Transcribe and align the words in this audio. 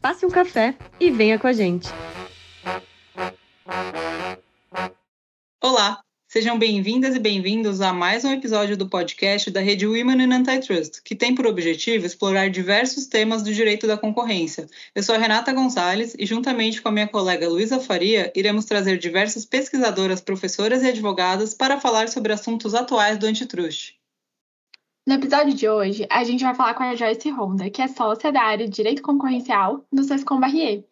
Passe 0.00 0.24
um 0.24 0.30
café 0.30 0.76
e 1.00 1.10
venha 1.10 1.38
com 1.38 1.46
a 1.46 1.52
gente! 1.52 1.88
Olá, 5.60 6.00
sejam 6.28 6.58
bem-vindas 6.58 7.16
e 7.16 7.18
bem-vindos 7.18 7.80
a 7.80 7.92
mais 7.92 8.24
um 8.24 8.32
episódio 8.32 8.76
do 8.76 8.88
podcast 8.88 9.50
da 9.50 9.60
rede 9.60 9.86
Women 9.86 10.22
in 10.22 10.32
Antitrust, 10.32 11.02
que 11.02 11.16
tem 11.16 11.34
por 11.34 11.46
objetivo 11.46 12.06
explorar 12.06 12.50
diversos 12.50 13.06
temas 13.06 13.42
do 13.42 13.52
direito 13.52 13.86
da 13.86 13.96
concorrência. 13.96 14.68
Eu 14.94 15.02
sou 15.02 15.14
a 15.14 15.18
Renata 15.18 15.52
Gonçalves 15.52 16.14
e, 16.18 16.24
juntamente 16.26 16.80
com 16.80 16.88
a 16.90 16.92
minha 16.92 17.08
colega 17.08 17.48
Luísa 17.48 17.80
Faria, 17.80 18.32
iremos 18.36 18.66
trazer 18.66 18.98
diversas 18.98 19.44
pesquisadoras, 19.44 20.20
professoras 20.20 20.82
e 20.82 20.88
advogadas 20.88 21.54
para 21.54 21.80
falar 21.80 22.08
sobre 22.08 22.32
assuntos 22.32 22.74
atuais 22.74 23.18
do 23.18 23.26
antitrust. 23.26 23.94
No 25.06 25.16
episódio 25.16 25.52
de 25.52 25.68
hoje, 25.68 26.06
a 26.10 26.24
gente 26.24 26.42
vai 26.42 26.54
falar 26.54 26.72
com 26.72 26.82
a 26.82 26.94
Joyce 26.94 27.30
Honda, 27.30 27.68
que 27.68 27.82
é 27.82 27.88
sócia 27.88 28.32
da 28.32 28.40
área 28.40 28.66
de 28.66 28.72
Direito 28.72 29.02
Concorrencial 29.02 29.84
no 29.92 30.02
Sescom 30.02 30.40
Barrier. 30.40 30.82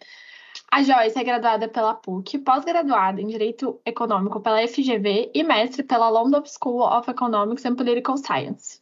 A 0.71 0.83
Joyce 0.83 1.19
é 1.19 1.25
graduada 1.25 1.67
pela 1.67 1.95
PUC, 1.95 2.39
pós-graduada 2.41 3.23
em 3.23 3.27
Direito 3.27 3.81
Econômico 3.87 4.39
pela 4.39 4.69
FGV 4.69 5.31
e 5.35 5.43
mestre 5.43 5.83
pela 5.83 6.11
London 6.11 6.43
School 6.45 6.83
of 6.83 7.11
Economics 7.11 7.65
and 7.65 7.75
Political 7.75 8.19
Science. 8.19 8.82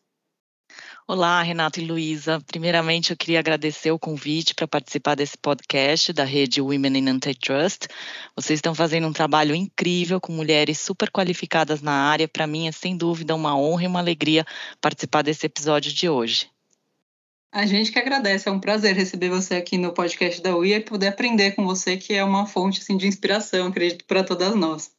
Olá, 1.12 1.42
Renata 1.42 1.80
e 1.80 1.84
Luísa. 1.84 2.41
Primeiramente, 2.47 3.11
eu 3.11 3.16
queria 3.16 3.41
agradecer 3.41 3.91
o 3.91 3.98
convite 3.98 4.55
para 4.55 4.69
participar 4.69 5.16
desse 5.16 5.36
podcast 5.36 6.12
da 6.12 6.22
rede 6.22 6.61
Women 6.61 6.98
in 6.98 7.08
Antitrust. 7.08 7.89
Vocês 8.36 8.58
estão 8.58 8.77
fazendo 8.77 9.08
um 9.08 9.12
trabalho 9.12 9.53
incrível 9.53 10.20
com 10.20 10.33
mulheres 10.33 10.78
super 10.78 11.11
qualificadas 11.11 11.83
na 11.83 11.91
área. 11.91 12.28
Para 12.28 12.47
mim, 12.47 12.69
é 12.69 12.70
sem 12.70 12.97
dúvida 12.97 13.34
uma 13.34 13.58
honra 13.58 13.83
e 13.83 13.86
uma 13.88 13.98
alegria 13.98 14.47
participar 14.81 15.22
desse 15.22 15.47
episódio 15.47 15.92
de 15.92 16.08
hoje. 16.08 16.48
A 17.53 17.67
gente 17.67 17.91
que 17.91 17.98
agradece, 17.98 18.48
é 18.48 18.53
um 18.53 18.61
prazer 18.61 18.95
receber 18.95 19.29
você 19.29 19.56
aqui 19.56 19.77
no 19.77 19.93
podcast 19.93 20.41
da 20.41 20.56
UIA 20.56 20.77
e 20.77 20.84
poder 20.84 21.09
aprender 21.09 21.51
com 21.56 21.65
você, 21.67 21.97
que 21.97 22.15
é 22.15 22.23
uma 22.23 22.47
fonte 22.47 22.81
assim, 22.81 22.97
de 22.97 23.09
inspiração, 23.09 23.67
acredito, 23.67 24.05
para 24.05 24.23
todas 24.23 24.55
nós. 24.55 24.93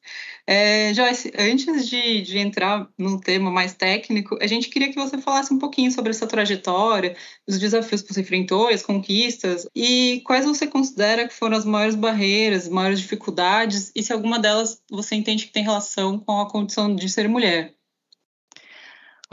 É, 0.45 0.93
Joyce, 0.93 1.31
antes 1.37 1.87
de, 1.87 2.21
de 2.21 2.39
entrar 2.39 2.89
no 2.97 3.21
tema 3.21 3.49
mais 3.49 3.73
técnico, 3.73 4.37
a 4.41 4.47
gente 4.47 4.67
queria 4.67 4.89
que 4.89 4.99
você 4.99 5.17
falasse 5.17 5.53
um 5.53 5.59
pouquinho 5.59 5.91
sobre 5.93 6.09
essa 6.09 6.27
trajetória, 6.27 7.15
os 7.47 7.57
desafios 7.57 8.01
que 8.01 8.13
você 8.13 8.19
enfrentou, 8.19 8.67
as 8.67 8.83
conquistas, 8.83 9.65
e 9.73 10.21
quais 10.25 10.45
você 10.45 10.67
considera 10.67 11.29
que 11.29 11.33
foram 11.33 11.55
as 11.55 11.63
maiores 11.63 11.95
barreiras, 11.95 12.63
as 12.63 12.69
maiores 12.69 12.99
dificuldades, 12.99 13.93
e 13.95 14.03
se 14.03 14.11
alguma 14.11 14.37
delas 14.37 14.81
você 14.91 15.15
entende 15.15 15.45
que 15.45 15.53
tem 15.53 15.63
relação 15.63 16.19
com 16.19 16.41
a 16.41 16.49
condição 16.49 16.93
de 16.93 17.07
ser 17.07 17.29
mulher. 17.29 17.73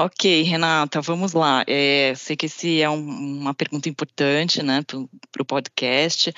Ok, 0.00 0.42
Renata, 0.44 1.00
vamos 1.00 1.32
lá. 1.32 1.64
É, 1.66 2.14
sei 2.14 2.36
que 2.36 2.46
esse 2.46 2.80
é 2.80 2.88
um, 2.88 3.00
uma 3.40 3.52
pergunta 3.52 3.88
importante 3.88 4.62
né, 4.62 4.84
para 4.84 5.42
o 5.42 5.44
podcast. 5.44 6.32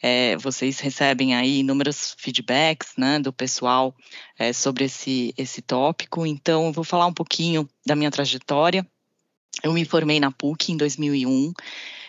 É, 0.00 0.36
vocês 0.36 0.78
recebem 0.78 1.34
aí 1.34 1.58
inúmeros 1.58 2.14
feedbacks 2.16 2.92
né, 2.96 3.18
do 3.18 3.32
pessoal 3.32 3.92
é, 4.38 4.52
sobre 4.52 4.84
esse, 4.84 5.34
esse 5.36 5.60
tópico, 5.60 6.24
então 6.24 6.66
eu 6.66 6.72
vou 6.72 6.84
falar 6.84 7.06
um 7.06 7.12
pouquinho 7.12 7.68
da 7.84 7.96
minha 7.96 8.12
trajetória. 8.12 8.86
Eu 9.60 9.72
me 9.72 9.84
formei 9.84 10.20
na 10.20 10.30
PUC 10.30 10.70
em 10.70 10.76
2001, 10.76 11.52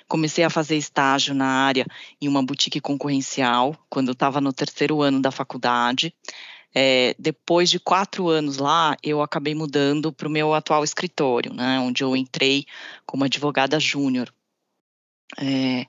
comecei 0.07 0.43
a 0.43 0.51
fazer 0.51 0.77
estágio 0.77 1.33
na 1.33 1.47
área 1.47 1.87
em 2.21 2.27
uma 2.27 2.43
boutique 2.45 2.79
concorrencial, 2.79 3.75
quando 3.89 4.09
eu 4.09 4.13
estava 4.13 4.39
no 4.39 4.53
terceiro 4.53 5.01
ano 5.01 5.19
da 5.19 5.31
faculdade. 5.31 6.13
É, 6.73 7.15
depois 7.19 7.69
de 7.69 7.79
quatro 7.79 8.29
anos 8.29 8.57
lá, 8.57 8.95
eu 9.03 9.21
acabei 9.21 9.53
mudando 9.53 10.11
para 10.11 10.27
o 10.27 10.31
meu 10.31 10.53
atual 10.53 10.83
escritório, 10.83 11.53
né, 11.53 11.79
onde 11.79 12.03
eu 12.03 12.15
entrei 12.15 12.65
como 13.05 13.25
advogada 13.25 13.79
júnior. 13.79 14.33
É, 15.37 15.85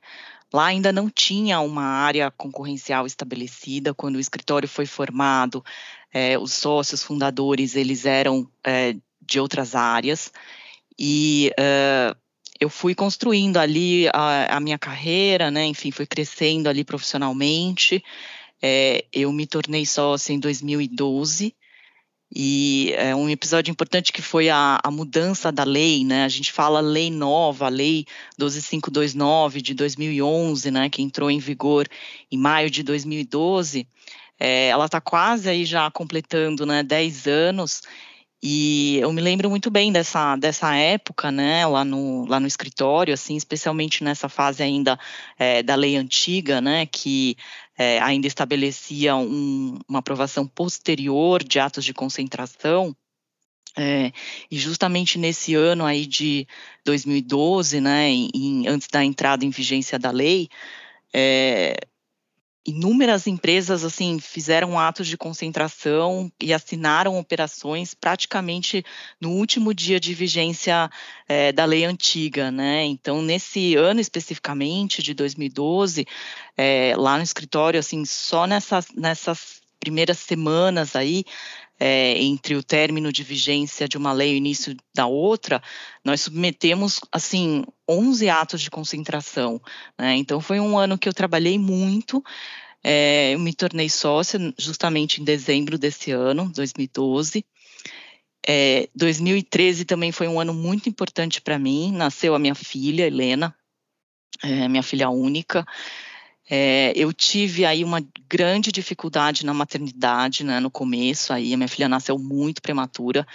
lá 0.53 0.66
ainda 0.66 0.92
não 0.92 1.09
tinha 1.09 1.60
uma 1.60 1.84
área 1.84 2.31
concorrencial 2.31 3.06
estabelecida. 3.06 3.94
Quando 3.94 4.16
o 4.16 4.21
escritório 4.21 4.69
foi 4.69 4.87
formado, 4.87 5.65
é, 6.12 6.38
os 6.38 6.53
sócios 6.53 7.03
fundadores 7.03 7.76
eles 7.76 8.04
eram 8.04 8.48
é, 8.65 8.97
de 9.21 9.41
outras 9.41 9.75
áreas 9.75 10.32
e 10.98 11.50
é, 11.59 12.15
eu 12.60 12.69
fui 12.69 12.94
construindo 12.94 13.56
ali 13.56 14.09
a, 14.12 14.56
a 14.56 14.60
minha 14.60 14.78
carreira, 14.78 15.50
né? 15.50 15.66
Enfim, 15.66 15.91
fui 15.91 16.06
crescendo 16.06 16.69
ali 16.69 16.84
profissionalmente. 16.84 18.04
É, 18.62 19.04
eu 19.12 19.32
me 19.32 19.46
tornei 19.46 19.84
sócia 19.84 20.32
em 20.32 20.38
2012 20.38 21.54
e 22.34 22.94
é 22.96 23.14
um 23.14 23.28
episódio 23.28 23.70
importante 23.70 24.10
que 24.10 24.22
foi 24.22 24.48
a, 24.48 24.80
a, 24.82 24.90
mudança 24.90 25.52
da 25.52 25.64
lei, 25.64 26.02
né? 26.02 26.24
A 26.24 26.28
gente 26.28 26.50
fala 26.50 26.80
lei 26.80 27.10
nova, 27.10 27.66
a 27.66 27.68
lei 27.68 28.06
12529 28.38 29.60
de 29.60 29.74
2011, 29.74 30.70
né? 30.70 30.88
Que 30.88 31.02
entrou 31.02 31.30
em 31.30 31.38
vigor 31.38 31.86
em 32.30 32.38
maio 32.38 32.70
de 32.70 32.82
2012. 32.82 33.86
É, 34.40 34.68
ela 34.68 34.86
está 34.86 34.98
quase 34.98 35.50
aí 35.50 35.66
já 35.66 35.90
completando, 35.90 36.64
né? 36.64 36.82
10 36.82 37.26
anos. 37.26 37.82
E 38.44 38.98
eu 38.98 39.12
me 39.12 39.20
lembro 39.20 39.48
muito 39.48 39.70
bem 39.70 39.92
dessa, 39.92 40.34
dessa 40.34 40.74
época, 40.74 41.30
né, 41.30 41.64
lá 41.64 41.84
no, 41.84 42.26
lá 42.26 42.40
no 42.40 42.46
escritório, 42.48 43.14
assim, 43.14 43.36
especialmente 43.36 44.02
nessa 44.02 44.28
fase 44.28 44.64
ainda 44.64 44.98
é, 45.38 45.62
da 45.62 45.76
lei 45.76 45.96
antiga, 45.96 46.60
né, 46.60 46.84
que 46.86 47.36
é, 47.77 48.00
ainda 48.00 48.27
estabelecia 48.27 49.16
um, 49.16 49.78
uma 49.88 50.00
aprovação 50.00 50.47
posterior 50.47 51.43
de 51.43 51.59
atos 51.59 51.84
de 51.84 51.94
concentração. 51.94 52.94
É, 53.77 54.12
e 54.50 54.59
justamente 54.59 55.19
nesse 55.19 55.55
ano 55.55 55.87
aí 55.87 56.05
de 56.05 56.47
2012, 56.84 57.81
né, 57.81 58.10
em, 58.10 58.69
antes 58.69 58.87
da 58.88 59.03
entrada 59.03 59.47
em 59.47 59.50
vigência 59.50 59.99
da 59.99 60.10
lei, 60.10 60.49
é, 61.12 61.75
inúmeras 62.66 63.26
empresas 63.26 63.84
assim 63.84 64.18
fizeram 64.20 64.78
atos 64.78 65.08
de 65.08 65.16
concentração 65.16 66.30
e 66.40 66.52
assinaram 66.52 67.18
operações 67.18 67.92
praticamente 67.92 68.84
no 69.20 69.30
último 69.30 69.74
dia 69.74 69.98
de 69.98 70.14
vigência 70.14 70.88
é, 71.28 71.52
da 71.52 71.64
lei 71.64 71.84
antiga, 71.84 72.50
né? 72.50 72.84
Então 72.84 73.20
nesse 73.20 73.74
ano 73.74 74.00
especificamente 74.00 75.02
de 75.02 75.12
2012, 75.12 76.06
é, 76.56 76.94
lá 76.96 77.16
no 77.16 77.22
escritório, 77.22 77.80
assim, 77.80 78.04
só 78.04 78.46
nessas 78.46 78.86
nessas 78.94 79.60
primeiras 79.80 80.18
semanas 80.20 80.94
aí 80.94 81.24
é, 81.84 82.16
entre 82.22 82.54
o 82.54 82.62
término 82.62 83.12
de 83.12 83.25
vigência 83.25 83.88
de 83.88 83.98
uma 83.98 84.12
lei 84.12 84.31
e 84.31 84.34
o 84.34 84.37
início 84.37 84.76
da 84.94 85.06
outra, 85.06 85.60
nós 86.04 86.20
submetemos, 86.20 87.00
assim, 87.10 87.65
11 87.91 88.28
atos 88.28 88.60
de 88.60 88.70
concentração. 88.70 89.60
Né? 89.98 90.15
Então, 90.15 90.41
foi 90.41 90.60
um 90.60 90.78
ano 90.78 90.97
que 90.97 91.09
eu 91.09 91.12
trabalhei 91.12 91.59
muito, 91.59 92.22
é, 92.84 93.34
eu 93.34 93.41
me 93.41 93.53
tornei 93.53 93.88
sócia 93.88 94.38
justamente 94.56 95.21
em 95.21 95.25
dezembro 95.25 95.76
desse 95.76 96.12
ano, 96.12 96.53
2012. 96.54 97.45
É, 98.47 98.89
2013 98.95 99.84
também 99.84 100.12
foi 100.12 100.28
um 100.28 100.39
ano 100.39 100.54
muito 100.54 100.89
importante 100.89 101.41
para 101.41 101.59
mim. 101.59 101.91
Nasceu 101.91 102.36
a 102.36 102.39
minha 102.39 102.54
filha, 102.54 103.09
Helena, 103.09 103.53
é, 104.41 104.68
minha 104.68 104.84
filha 104.84 105.10
única. 105.10 105.66
É, 106.54 106.93
eu 106.95 107.15
tive 107.15 107.65
aí 107.65 107.83
uma 107.83 108.04
grande 108.28 108.71
dificuldade 108.71 109.47
na 109.47 109.54
maternidade, 109.54 110.45
né, 110.45 110.60
no 110.60 110.71
começo, 110.71 111.33
aí 111.33 111.54
a 111.54 111.57
minha 111.57 111.66
filha 111.66 111.89
nasceu 111.89 112.19
muito 112.19 112.60
prematura, 112.60 113.27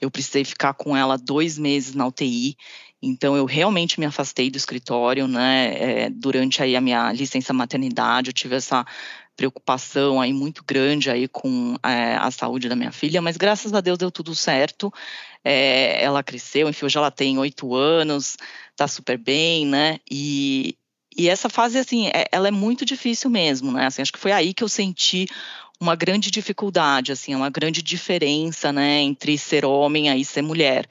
eu 0.00 0.10
precisei 0.10 0.44
ficar 0.44 0.74
com 0.74 0.96
ela 0.96 1.16
dois 1.16 1.56
meses 1.56 1.94
na 1.94 2.04
UTI, 2.04 2.56
então 3.00 3.36
eu 3.36 3.44
realmente 3.44 4.00
me 4.00 4.06
afastei 4.06 4.50
do 4.50 4.56
escritório, 4.56 5.28
né, 5.28 6.06
é, 6.06 6.10
durante 6.10 6.64
aí 6.64 6.74
a 6.74 6.80
minha 6.80 7.12
licença 7.12 7.52
maternidade, 7.52 8.30
eu 8.30 8.34
tive 8.34 8.56
essa 8.56 8.84
preocupação 9.36 10.20
aí 10.20 10.32
muito 10.32 10.64
grande 10.66 11.08
aí 11.12 11.28
com 11.28 11.76
é, 11.80 12.16
a 12.16 12.32
saúde 12.32 12.68
da 12.68 12.74
minha 12.74 12.90
filha, 12.90 13.22
mas 13.22 13.36
graças 13.36 13.72
a 13.72 13.80
Deus 13.80 13.98
deu 13.98 14.10
tudo 14.10 14.34
certo, 14.34 14.92
é, 15.44 16.02
ela 16.02 16.24
cresceu, 16.24 16.68
enfim, 16.68 16.86
hoje 16.86 16.98
ela 16.98 17.12
tem 17.12 17.38
oito 17.38 17.72
anos, 17.72 18.36
tá 18.74 18.88
super 18.88 19.16
bem, 19.16 19.64
né, 19.64 20.00
e 20.10 20.76
e 21.16 21.28
essa 21.28 21.48
fase, 21.48 21.78
assim, 21.78 22.08
é, 22.08 22.26
ela 22.32 22.48
é 22.48 22.50
muito 22.50 22.84
difícil 22.84 23.30
mesmo, 23.30 23.72
né? 23.72 23.86
Assim, 23.86 24.02
acho 24.02 24.12
que 24.12 24.18
foi 24.18 24.32
aí 24.32 24.52
que 24.52 24.64
eu 24.64 24.68
senti 24.68 25.26
uma 25.80 25.94
grande 25.94 26.30
dificuldade, 26.30 27.12
assim, 27.12 27.34
uma 27.34 27.50
grande 27.50 27.82
diferença, 27.82 28.72
né, 28.72 29.00
entre 29.00 29.36
ser 29.36 29.64
homem 29.64 30.14
e 30.18 30.24
ser 30.24 30.42
mulher. 30.42 30.88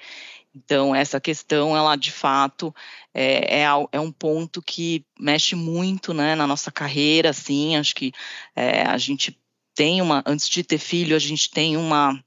Então, 0.55 0.93
essa 0.95 1.19
questão, 1.19 1.75
ela 1.75 1.95
de 1.95 2.11
fato 2.11 2.73
é, 3.13 3.61
é, 3.61 3.65
é, 3.91 3.99
um 3.99 4.11
ponto 4.11 4.61
que 4.61 5.03
mexe 5.19 5.55
muito 5.55 6.13
né, 6.13 6.35
na 6.35 6.45
nossa 6.45 6.71
carreira, 6.71 7.31
assim, 7.31 7.75
acho 7.75 7.95
que 7.95 8.11
é, 8.55 8.83
a 8.83 8.97
gente 8.97 9.37
tem 9.73 10.01
uma, 10.01 10.23
antes 10.25 10.47
de 10.47 10.63
ter 10.63 10.77
filho, 10.77 11.15
a 11.15 11.19
gente 11.19 11.49
tem 11.49 11.75
uma, 11.75 12.23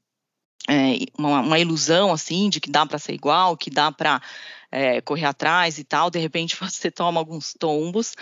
é, 0.69 0.99
uma, 1.17 1.41
uma, 1.41 1.59
ilusão, 1.59 2.13
assim, 2.13 2.49
de 2.49 2.61
que 2.61 2.71
dá 2.71 2.85
para 2.85 2.99
ser 2.99 3.13
igual, 3.13 3.57
que 3.57 3.71
dá 3.71 3.93
para 3.93 4.21
é, 4.71 5.01
correr 5.01 5.27
atrás 5.27 5.79
e 5.79 5.85
tal, 5.85 6.11
de 6.11 6.19
repente 6.19 6.57
você 6.61 6.91
toma 6.91 7.21
alguns 7.21 7.55
tombos, 7.55 8.15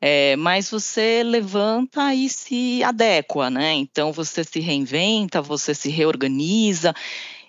é, 0.00 0.36
mas 0.36 0.70
você 0.70 1.22
levanta 1.22 2.14
e 2.14 2.28
se 2.28 2.82
adequa, 2.82 3.48
né? 3.48 3.72
Então 3.72 4.12
você 4.12 4.44
se 4.44 4.60
reinventa, 4.60 5.40
você 5.40 5.74
se 5.74 5.88
reorganiza, 5.88 6.94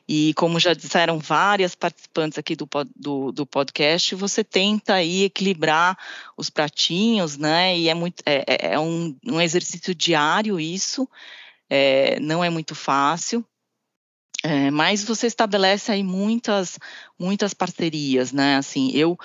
e 0.08 0.34
como 0.36 0.60
já 0.60 0.74
disseram 0.74 1.18
várias 1.18 1.74
participantes 1.74 2.38
aqui 2.38 2.56
do, 2.56 2.68
do, 2.96 3.32
do, 3.32 3.46
podcast, 3.46 4.14
você 4.14 4.44
tenta 4.44 4.94
aí 4.94 5.24
equilibrar 5.24 5.98
os 6.38 6.50
pratinhos, 6.50 7.38
né? 7.38 7.76
E 7.76 7.90
é, 7.90 7.94
muito, 7.96 8.22
é, 8.24 8.44
é, 8.48 8.74
é 8.74 8.80
um, 8.80 9.18
um, 9.26 9.42
exercício 9.42 9.96
diário 9.96 10.60
isso, 10.60 11.10
é, 11.68 12.20
não 12.20 12.44
é 12.44 12.52
muito 12.52 12.76
fácil. 12.76 13.44
É, 14.46 14.70
mas 14.70 15.04
você 15.04 15.26
estabelece 15.26 15.92
aí 15.92 16.04
muitas, 16.04 16.78
muitas 17.18 17.52
parcerias, 17.52 18.32
né? 18.32 18.58
Assim, 18.58 18.92
eu 18.94 19.18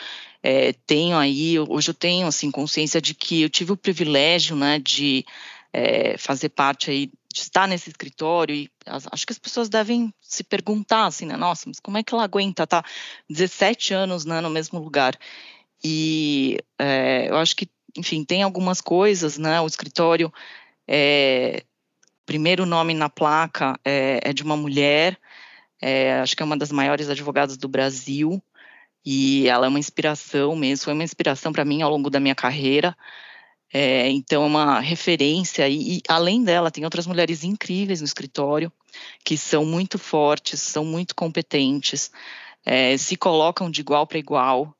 é, 0.42 0.72
tenho 0.86 1.14
aí, 1.18 1.58
hoje 1.58 1.90
eu 1.90 1.94
tenho 1.94 2.26
assim 2.26 2.50
consciência 2.50 3.02
de 3.02 3.12
que 3.12 3.42
eu 3.42 3.50
tive 3.50 3.72
o 3.72 3.76
privilégio, 3.76 4.56
né, 4.56 4.78
de 4.78 5.26
é, 5.74 6.16
fazer 6.16 6.48
parte 6.48 6.90
aí 6.90 7.10
de 7.32 7.40
estar 7.40 7.68
nesse 7.68 7.90
escritório 7.90 8.54
e 8.54 8.70
acho 8.86 9.26
que 9.26 9.32
as 9.32 9.38
pessoas 9.38 9.68
devem 9.68 10.12
se 10.22 10.42
perguntar 10.42 11.04
assim, 11.04 11.26
né? 11.26 11.36
Nossa, 11.36 11.64
mas 11.66 11.78
como 11.78 11.98
é 11.98 12.02
que 12.02 12.14
ela 12.14 12.24
aguenta 12.24 12.66
tá 12.66 12.82
17 13.28 13.92
anos 13.92 14.24
né, 14.24 14.40
no 14.40 14.48
mesmo 14.48 14.78
lugar? 14.80 15.18
E 15.84 16.58
é, 16.78 17.28
eu 17.28 17.36
acho 17.36 17.54
que, 17.56 17.68
enfim, 17.94 18.24
tem 18.24 18.42
algumas 18.42 18.80
coisas, 18.80 19.36
né? 19.36 19.60
O 19.60 19.66
escritório, 19.66 20.32
é, 20.88 21.62
primeiro 22.30 22.64
nome 22.64 22.94
na 22.94 23.08
placa 23.08 23.76
é, 23.84 24.20
é 24.22 24.32
de 24.32 24.44
uma 24.44 24.56
mulher, 24.56 25.18
é, 25.82 26.20
acho 26.20 26.36
que 26.36 26.42
é 26.44 26.46
uma 26.46 26.56
das 26.56 26.70
maiores 26.70 27.08
advogadas 27.08 27.56
do 27.56 27.66
Brasil, 27.66 28.40
e 29.04 29.48
ela 29.48 29.66
é 29.66 29.68
uma 29.68 29.80
inspiração 29.80 30.54
mesmo, 30.54 30.84
foi 30.84 30.92
uma 30.92 31.02
inspiração 31.02 31.52
para 31.52 31.64
mim 31.64 31.82
ao 31.82 31.90
longo 31.90 32.08
da 32.08 32.20
minha 32.20 32.36
carreira. 32.36 32.96
É, 33.72 34.08
então, 34.10 34.44
é 34.44 34.46
uma 34.46 34.78
referência, 34.78 35.68
e, 35.68 35.96
e, 35.96 36.02
além 36.06 36.44
dela, 36.44 36.70
tem 36.70 36.84
outras 36.84 37.04
mulheres 37.04 37.42
incríveis 37.42 38.00
no 38.00 38.06
escritório, 38.06 38.72
que 39.24 39.36
são 39.36 39.64
muito 39.64 39.98
fortes, 39.98 40.60
são 40.60 40.84
muito 40.84 41.16
competentes, 41.16 42.12
é, 42.64 42.96
se 42.96 43.16
colocam 43.16 43.68
de 43.68 43.80
igual 43.80 44.06
para 44.06 44.18
igual. 44.18 44.72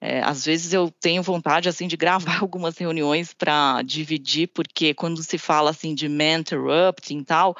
É, 0.00 0.20
às 0.22 0.44
vezes 0.46 0.72
eu 0.72 0.90
tenho 0.90 1.22
vontade 1.22 1.68
assim 1.68 1.86
de 1.86 1.96
gravar 1.96 2.40
algumas 2.42 2.78
reuniões 2.78 3.34
para 3.34 3.82
dividir, 3.82 4.48
porque 4.48 4.94
quando 4.94 5.22
se 5.22 5.36
fala 5.38 5.70
assim 5.70 5.94
de 5.94 6.06
interrupting 6.06 7.18
e 7.18 7.24
tal, 7.24 7.56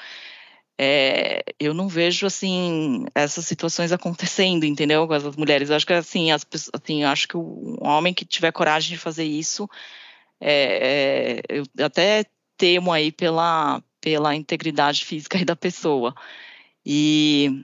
é, 0.78 1.42
eu 1.60 1.74
não 1.74 1.88
vejo 1.88 2.26
assim 2.26 3.04
essas 3.14 3.44
situações 3.44 3.92
acontecendo, 3.92 4.64
entendeu? 4.64 5.06
Com 5.06 5.12
as 5.12 5.36
mulheres. 5.36 5.68
Eu 5.68 5.76
acho 5.76 5.86
que 5.86 5.92
assim, 5.92 6.30
as, 6.32 6.46
assim, 6.72 7.04
acho 7.04 7.28
que 7.28 7.36
um 7.36 7.76
homem 7.82 8.14
que 8.14 8.24
tiver 8.24 8.50
coragem 8.52 8.90
de 8.90 8.98
fazer 8.98 9.24
isso 9.24 9.68
é, 10.40 11.42
é, 11.50 11.62
eu 11.76 11.84
até 11.84 12.24
temo 12.56 12.92
aí 12.92 13.12
pela, 13.12 13.82
pela 14.00 14.34
integridade 14.34 15.04
física 15.04 15.44
da 15.44 15.54
pessoa. 15.54 16.14
E, 16.84 17.62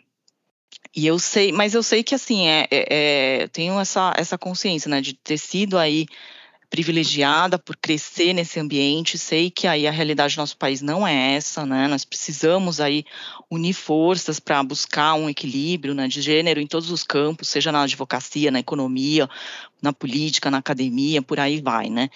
e 0.96 1.06
eu 1.06 1.18
sei, 1.18 1.52
mas 1.52 1.74
eu 1.74 1.82
sei 1.82 2.02
que 2.02 2.14
assim, 2.14 2.48
é, 2.48 2.66
é, 2.70 3.42
é 3.42 3.48
tenho 3.48 3.78
essa, 3.78 4.14
essa 4.16 4.38
consciência, 4.38 4.88
né, 4.88 5.02
de 5.02 5.12
ter 5.12 5.36
sido 5.36 5.76
aí 5.76 6.06
privilegiada 6.70 7.58
por 7.58 7.76
crescer 7.76 8.32
nesse 8.32 8.58
ambiente, 8.58 9.18
sei 9.18 9.50
que 9.50 9.66
aí 9.66 9.86
a 9.86 9.90
realidade 9.90 10.34
do 10.34 10.38
nosso 10.38 10.56
país 10.56 10.82
não 10.82 11.06
é 11.06 11.34
essa, 11.34 11.64
né? 11.64 11.86
Nós 11.86 12.04
precisamos 12.04 12.80
aí 12.80 13.04
unir 13.50 13.72
forças 13.72 14.40
para 14.40 14.62
buscar 14.62 15.14
um 15.14 15.30
equilíbrio, 15.30 15.94
né, 15.94 16.08
de 16.08 16.20
gênero 16.20 16.60
em 16.60 16.66
todos 16.66 16.90
os 16.90 17.04
campos, 17.04 17.48
seja 17.48 17.70
na 17.70 17.82
advocacia, 17.82 18.50
na 18.50 18.58
economia, 18.58 19.28
na 19.80 19.92
política, 19.92 20.50
na 20.50 20.58
academia, 20.58 21.22
por 21.22 21.38
aí 21.38 21.60
vai, 21.60 21.88
né? 21.88 22.10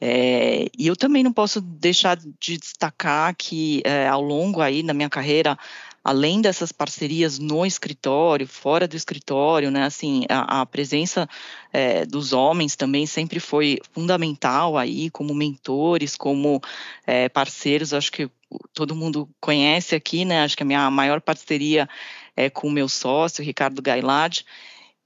É, 0.00 0.66
e 0.78 0.86
eu 0.86 0.96
também 0.96 1.22
não 1.22 1.32
posso 1.32 1.60
deixar 1.60 2.16
de 2.16 2.56
destacar 2.56 3.34
que 3.36 3.82
é, 3.84 4.08
ao 4.08 4.22
longo 4.22 4.62
aí 4.62 4.82
da 4.82 4.94
minha 4.94 5.10
carreira, 5.10 5.58
além 6.02 6.40
dessas 6.40 6.72
parcerias 6.72 7.38
no 7.38 7.64
escritório, 7.64 8.46
fora 8.46 8.88
do 8.88 8.96
escritório, 8.96 9.70
né, 9.70 9.84
assim, 9.84 10.24
a, 10.28 10.62
a 10.62 10.66
presença 10.66 11.28
é, 11.72 12.06
dos 12.06 12.32
homens 12.32 12.74
também 12.74 13.06
sempre 13.06 13.38
foi 13.38 13.78
fundamental 13.92 14.78
aí, 14.78 15.10
como 15.10 15.34
mentores, 15.34 16.16
como 16.16 16.60
é, 17.06 17.28
parceiros, 17.28 17.92
acho 17.92 18.10
que 18.10 18.30
todo 18.72 18.96
mundo 18.96 19.28
conhece 19.40 19.94
aqui, 19.94 20.24
né, 20.24 20.42
acho 20.42 20.56
que 20.56 20.62
a 20.62 20.66
minha 20.66 20.90
maior 20.90 21.20
parceria 21.20 21.88
é 22.34 22.48
com 22.48 22.68
o 22.68 22.72
meu 22.72 22.88
sócio, 22.88 23.44
Ricardo 23.44 23.82
Gailard, 23.82 24.44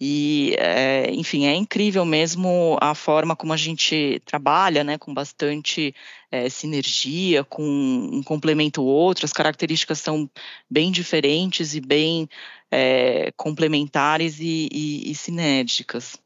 e, 0.07 0.55
é, 0.59 1.11
enfim, 1.13 1.47
é 1.47 1.55
incrível 1.55 2.05
mesmo 2.05 2.77
a 2.79 2.95
forma 2.95 3.35
como 3.35 3.55
a 3.55 3.57
gente 3.57 4.21
trabalha, 4.27 4.85
né, 4.85 4.99
com 4.99 5.15
bastante 5.15 5.95
é, 6.31 6.51
sinergia, 6.51 7.43
com 7.43 7.65
um 7.65 8.23
complemento 8.23 8.83
o 8.83 8.85
outro, 8.85 9.25
as 9.25 9.33
características 9.33 10.01
são 10.01 10.29
bem 10.69 10.93
diferentes 10.93 11.75
e 11.75 11.81
bem 11.81 12.29
é, 12.71 13.33
complementares 13.35 14.41
e, 14.41 14.69
e, 14.71 15.11
e, 15.11 15.15
sinérgicas. 15.15 16.19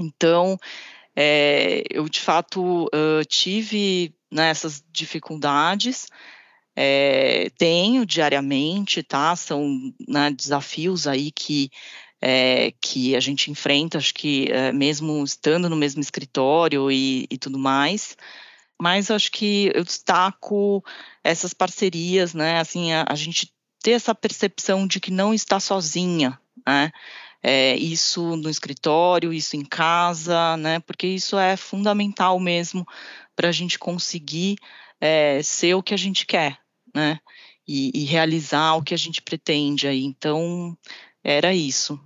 Então, 0.00 0.58
eu 1.90 2.08
de 2.08 2.20
fato 2.20 2.86
uh, 2.86 3.24
tive 3.28 4.14
né, 4.30 4.48
essas 4.48 4.82
dificuldades, 4.90 6.06
tenho 7.58 8.04
diariamente, 8.04 9.02
tá? 9.02 9.34
São 9.34 9.92
né, 10.06 10.30
desafios 10.30 11.06
aí 11.06 11.30
que 11.30 11.70
é, 12.20 12.72
que 12.80 13.14
a 13.14 13.20
gente 13.20 13.50
enfrenta, 13.50 13.98
acho 13.98 14.14
que 14.14 14.50
é, 14.50 14.72
mesmo 14.72 15.22
estando 15.22 15.68
no 15.68 15.76
mesmo 15.76 16.00
escritório 16.00 16.90
e, 16.90 17.26
e 17.30 17.38
tudo 17.38 17.58
mais. 17.58 18.16
Mas 18.80 19.10
acho 19.10 19.30
que 19.30 19.70
eu 19.74 19.84
destaco 19.84 20.84
essas 21.24 21.54
parcerias, 21.54 22.34
né? 22.34 22.58
Assim, 22.60 22.92
a, 22.92 23.06
a 23.08 23.14
gente 23.14 23.52
ter 23.82 23.92
essa 23.92 24.14
percepção 24.14 24.86
de 24.86 25.00
que 25.00 25.10
não 25.10 25.32
está 25.32 25.58
sozinha, 25.60 26.38
né? 26.66 26.90
É, 27.42 27.76
isso 27.76 28.36
no 28.36 28.50
escritório, 28.50 29.32
isso 29.32 29.56
em 29.56 29.64
casa, 29.64 30.56
né? 30.56 30.80
Porque 30.80 31.06
isso 31.06 31.38
é 31.38 31.56
fundamental 31.56 32.40
mesmo 32.40 32.86
para 33.36 33.48
a 33.48 33.52
gente 33.52 33.78
conseguir 33.78 34.56
é, 35.00 35.40
ser 35.42 35.74
o 35.74 35.82
que 35.82 35.94
a 35.94 35.96
gente 35.96 36.26
quer, 36.26 36.58
né? 36.94 37.18
E, 37.68 37.90
e, 37.94 38.04
realizar 38.04 38.74
o 38.74 38.82
que 38.82 38.94
a 38.94 38.96
gente 38.96 39.20
pretende 39.20 39.88
aí. 39.88 40.04
Então, 40.04 40.76
era 41.26 41.52
isso. 41.52 41.98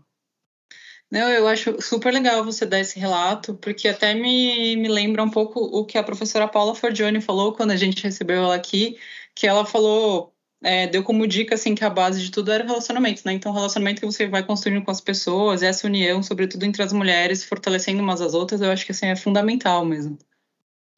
Não, 1.11 1.29
eu 1.29 1.47
acho 1.47 1.81
super 1.83 2.13
legal 2.13 2.45
você 2.45 2.65
dar 2.65 2.81
esse 2.81 2.99
relato, 2.99 3.55
porque 3.55 3.89
até 3.89 4.15
me, 4.15 4.77
me 4.77 4.89
lembra 4.89 5.23
um 5.23 5.31
pouco 5.31 5.61
o 5.61 5.85
que 5.85 5.99
a 5.99 6.03
professora 6.03 6.49
Paula 6.49 6.75
Forgione 6.75 7.21
falou 7.21 7.53
quando 7.53 7.73
a 7.73 7.77
gente 7.77 8.03
recebeu 8.03 8.45
ela 8.45 8.55
aqui, 8.55 8.97
que 9.35 9.47
ela 9.47 9.67
falou, 9.67 10.33
é, 10.63 10.87
deu 10.87 11.03
como 11.03 11.27
dica 11.27 11.57
assim 11.57 11.75
que 11.75 11.85
a 11.85 11.91
base 11.91 12.23
de 12.23 12.31
tudo 12.31 12.53
era 12.53 12.65
relacionamento, 12.65 13.23
né? 13.27 13.33
Então, 13.33 13.53
relacionamento 13.53 14.01
que 14.01 14.07
você 14.07 14.27
vai 14.29 14.45
construindo 14.45 14.85
com 14.85 14.91
as 14.91 15.01
pessoas, 15.01 15.63
essa 15.63 15.87
união, 15.87 16.23
sobretudo 16.23 16.65
entre 16.65 16.83
as 16.83 16.93
mulheres, 16.93 17.45
fortalecendo 17.45 18.03
umas 18.03 18.21
às 18.21 18.33
outras, 18.33 18.61
eu 18.63 18.71
acho 18.71 18.87
que 18.87 18.93
assim 18.93 19.07
é 19.07 19.17
fundamental 19.17 19.85
mesmo. 19.85 20.17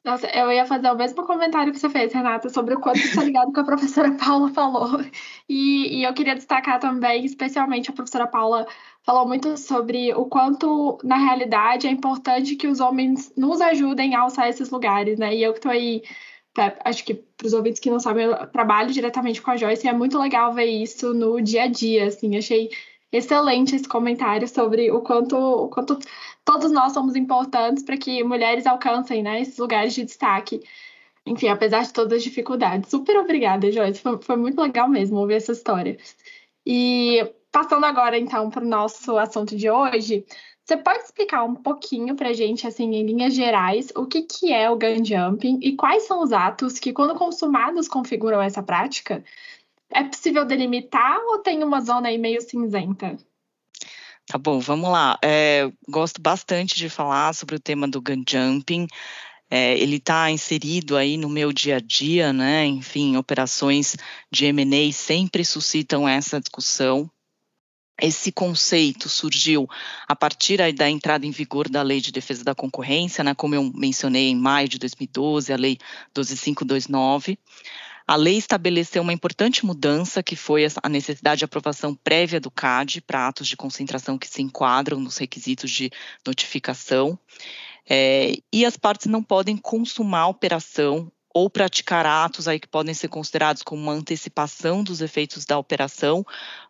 Nossa, 0.03 0.27
eu 0.27 0.51
ia 0.51 0.65
fazer 0.65 0.91
o 0.91 0.95
mesmo 0.95 1.25
comentário 1.25 1.71
que 1.71 1.79
você 1.79 1.89
fez, 1.89 2.11
Renata, 2.11 2.49
sobre 2.49 2.73
o 2.73 2.79
quanto 2.79 2.99
está 2.99 3.23
ligado 3.23 3.53
com 3.53 3.61
a 3.61 3.63
professora 3.63 4.11
Paula 4.11 4.49
falou. 4.49 4.99
E, 5.47 5.99
e, 5.99 6.03
eu 6.03 6.13
queria 6.13 6.35
destacar 6.35 6.79
também, 6.79 7.23
especialmente 7.23 7.89
a 7.89 7.93
professora 7.93 8.27
Paula 8.27 8.67
falou 9.05 9.25
muito 9.25 9.57
sobre 9.57 10.13
o 10.13 10.25
quanto, 10.25 10.97
na 11.03 11.17
realidade, 11.17 11.87
é 11.87 11.91
importante 11.91 12.55
que 12.55 12.67
os 12.67 12.81
homens 12.81 13.31
nos 13.37 13.61
ajudem 13.61 14.13
a 14.15 14.21
alçar 14.21 14.49
esses 14.49 14.69
lugares, 14.69 15.17
né? 15.17 15.33
E 15.33 15.41
eu 15.43 15.53
que 15.53 15.59
estou 15.59 15.71
aí, 15.71 16.03
acho 16.83 17.05
que 17.05 17.13
para 17.13 17.47
os 17.47 17.53
ouvintes 17.53 17.79
que 17.79 17.89
não 17.89 17.99
sabem, 17.99 18.25
eu 18.25 18.47
trabalho 18.47 18.91
diretamente 18.91 19.41
com 19.41 19.51
a 19.51 19.57
Joyce 19.57 19.85
e 19.85 19.89
é 19.89 19.93
muito 19.93 20.19
legal 20.19 20.53
ver 20.53 20.65
isso 20.65 21.13
no 21.13 21.41
dia 21.41 21.63
a 21.63 21.67
dia, 21.67 22.07
assim, 22.07 22.37
achei 22.37 22.69
excelente 23.17 23.75
esse 23.75 23.87
comentário 23.87 24.47
sobre 24.47 24.91
o 24.91 25.01
quanto, 25.01 25.37
o 25.37 25.69
quanto 25.69 25.97
todos 26.43 26.71
nós 26.71 26.93
somos 26.93 27.15
importantes 27.15 27.83
para 27.83 27.97
que 27.97 28.23
mulheres 28.23 28.65
alcancem 28.65 29.23
né, 29.23 29.41
esses 29.41 29.57
lugares 29.57 29.93
de 29.93 30.03
destaque. 30.03 30.61
Enfim, 31.25 31.47
apesar 31.47 31.83
de 31.83 31.93
todas 31.93 32.17
as 32.17 32.23
dificuldades. 32.23 32.89
Super 32.89 33.17
obrigada, 33.17 33.71
Joyce. 33.71 34.01
Foi, 34.01 34.21
foi 34.21 34.35
muito 34.35 34.59
legal 34.61 34.89
mesmo 34.89 35.17
ouvir 35.19 35.35
essa 35.35 35.53
história. 35.53 35.97
E 36.65 37.25
passando 37.51 37.85
agora, 37.85 38.17
então, 38.17 38.49
para 38.49 38.63
o 38.63 38.67
nosso 38.67 39.17
assunto 39.17 39.55
de 39.55 39.69
hoje, 39.69 40.25
você 40.65 40.77
pode 40.77 41.03
explicar 41.03 41.43
um 41.43 41.55
pouquinho 41.55 42.15
para 42.15 42.29
a 42.29 42.33
gente, 42.33 42.65
assim, 42.65 42.95
em 42.95 43.05
linhas 43.05 43.33
gerais, 43.33 43.91
o 43.95 44.05
que, 44.05 44.21
que 44.23 44.51
é 44.51 44.69
o 44.69 44.77
gun 44.77 45.03
jumping 45.03 45.59
e 45.61 45.75
quais 45.75 46.03
são 46.03 46.21
os 46.21 46.31
atos 46.31 46.79
que, 46.79 46.93
quando 46.93 47.15
consumados, 47.15 47.87
configuram 47.87 48.41
essa 48.41 48.63
prática? 48.63 49.23
É 49.93 50.03
possível 50.03 50.45
delimitar 50.45 51.19
ou 51.27 51.39
tem 51.39 51.63
uma 51.63 51.81
zona 51.81 52.09
aí 52.09 52.17
meio 52.17 52.41
cinzenta? 52.41 53.15
Tá 54.25 54.37
bom, 54.37 54.59
vamos 54.59 54.89
lá. 54.89 55.17
É, 55.23 55.69
gosto 55.87 56.21
bastante 56.21 56.75
de 56.75 56.89
falar 56.89 57.33
sobre 57.33 57.55
o 57.55 57.59
tema 57.59 57.87
do 57.87 58.01
gun 58.01 58.23
jumping. 58.27 58.87
É, 59.49 59.77
ele 59.77 59.97
está 59.97 60.31
inserido 60.31 60.97
aí 60.97 61.17
no 61.17 61.29
meu 61.29 61.53
dia 61.53 61.75
a 61.75 61.79
dia, 61.79 62.33
né? 62.33 62.65
Enfim, 62.65 63.17
operações 63.17 63.95
de 64.31 64.45
M&A 64.45 64.91
sempre 64.91 65.45
suscitam 65.45 66.07
essa 66.07 66.39
discussão. 66.39 67.09
Esse 68.01 68.31
conceito 68.31 69.07
surgiu 69.07 69.69
a 70.07 70.15
partir 70.15 70.57
da 70.73 70.89
entrada 70.89 71.27
em 71.27 71.31
vigor 71.31 71.69
da 71.69 71.83
Lei 71.83 72.01
de 72.01 72.11
Defesa 72.11 72.43
da 72.43 72.55
Concorrência, 72.55 73.23
né, 73.23 73.35
como 73.35 73.53
eu 73.53 73.71
mencionei 73.75 74.29
em 74.29 74.35
maio 74.35 74.67
de 74.67 74.79
2012, 74.79 75.53
a 75.53 75.55
Lei 75.55 75.77
12529. 76.11 77.37
A 78.05 78.15
lei 78.15 78.37
estabeleceu 78.37 79.01
uma 79.01 79.13
importante 79.13 79.65
mudança, 79.65 80.21
que 80.21 80.35
foi 80.35 80.65
a 80.81 80.89
necessidade 80.89 81.39
de 81.39 81.45
aprovação 81.45 81.95
prévia 81.95 82.39
do 82.39 82.51
CAD 82.51 83.01
para 83.01 83.27
atos 83.27 83.47
de 83.47 83.55
concentração 83.55 84.17
que 84.17 84.27
se 84.27 84.41
enquadram 84.41 84.99
nos 84.99 85.17
requisitos 85.17 85.71
de 85.71 85.89
notificação. 86.25 87.17
É, 87.89 88.33
e 88.51 88.65
as 88.65 88.77
partes 88.77 89.07
não 89.07 89.23
podem 89.23 89.57
consumar 89.57 90.21
a 90.21 90.27
operação 90.27 91.11
ou 91.33 91.49
praticar 91.49 92.05
atos 92.05 92.47
aí 92.47 92.59
que 92.59 92.67
podem 92.67 92.93
ser 92.93 93.07
considerados 93.07 93.63
como 93.63 93.81
uma 93.81 93.93
antecipação 93.93 94.83
dos 94.83 95.01
efeitos 95.01 95.45
da 95.45 95.57
operação 95.57 96.23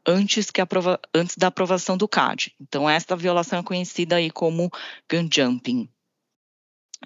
antes, 0.07 0.49
que 0.49 0.61
aprova 0.61 0.99
antes 1.13 1.35
da 1.35 1.47
aprovação 1.47 1.97
do 1.97 2.07
CAD. 2.07 2.55
Então, 2.61 2.89
esta 2.89 3.15
violação 3.15 3.59
é 3.59 3.63
conhecida 3.63 4.15
aí 4.15 4.31
como 4.31 4.71
gun 5.11 5.27
jumping. 5.31 5.89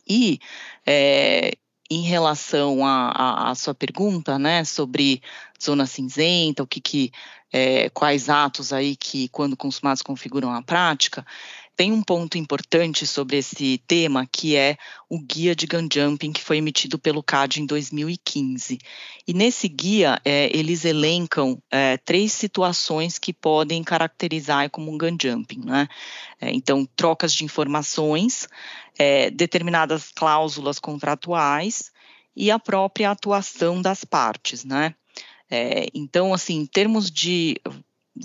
E 0.08 0.40
é, 0.86 1.54
em 1.90 2.02
relação 2.02 2.86
à 2.86 3.54
sua 3.56 3.74
pergunta, 3.74 4.38
né, 4.38 4.64
sobre 4.64 5.22
zona 5.62 5.86
cinzenta, 5.86 6.64
o 6.64 6.68
que, 6.68 6.82
que 6.82 7.12
é, 7.52 7.90
quais 7.90 8.30
atos 8.30 8.74
aí 8.74 8.96
que, 8.96 9.30
quando 9.30 9.56
consumados, 9.56 10.02
configuram 10.02 10.52
a 10.52 10.62
prática, 10.62 11.26
tem 11.78 11.92
um 11.92 12.02
ponto 12.02 12.40
importante 12.40 13.06
sobre 13.06 13.38
esse 13.38 13.78
tema, 13.88 14.26
que 14.26 14.56
é 14.56 14.78
o 15.08 15.20
guia 15.20 15.56
de 15.56 15.68
gun 15.68 15.88
jumping 15.94 16.34
que 16.34 16.42
foi 16.42 16.58
emitido 16.58 16.98
pelo 16.98 17.22
CAD 17.22 17.62
em 17.62 17.68
2015. 17.68 18.80
E 19.28 19.34
nesse 19.34 19.68
guia, 19.68 20.20
é, 20.26 20.50
eles 20.58 20.86
elencam 20.86 21.62
é, 21.70 21.96
três 21.98 22.34
situações 22.34 23.20
que 23.20 23.32
podem 23.32 23.84
caracterizar 23.84 24.72
como 24.72 24.92
um 24.92 24.98
gun 24.98 25.16
jumping. 25.22 25.62
Né? 25.64 25.88
É, 26.42 26.50
então, 26.50 26.84
trocas 26.96 27.32
de 27.32 27.46
informações, 27.46 28.50
é, 28.98 29.30
determinadas 29.30 30.12
cláusulas 30.12 30.80
contratuais 30.80 31.92
e 32.36 32.50
a 32.50 32.58
própria 32.58 33.12
atuação 33.12 33.84
das 33.84 34.04
partes. 34.04 34.66
Né? 34.66 34.96
É, 35.48 35.86
então, 35.94 36.34
assim, 36.34 36.56
em 36.56 36.66
termos 36.66 37.12
de 37.12 37.62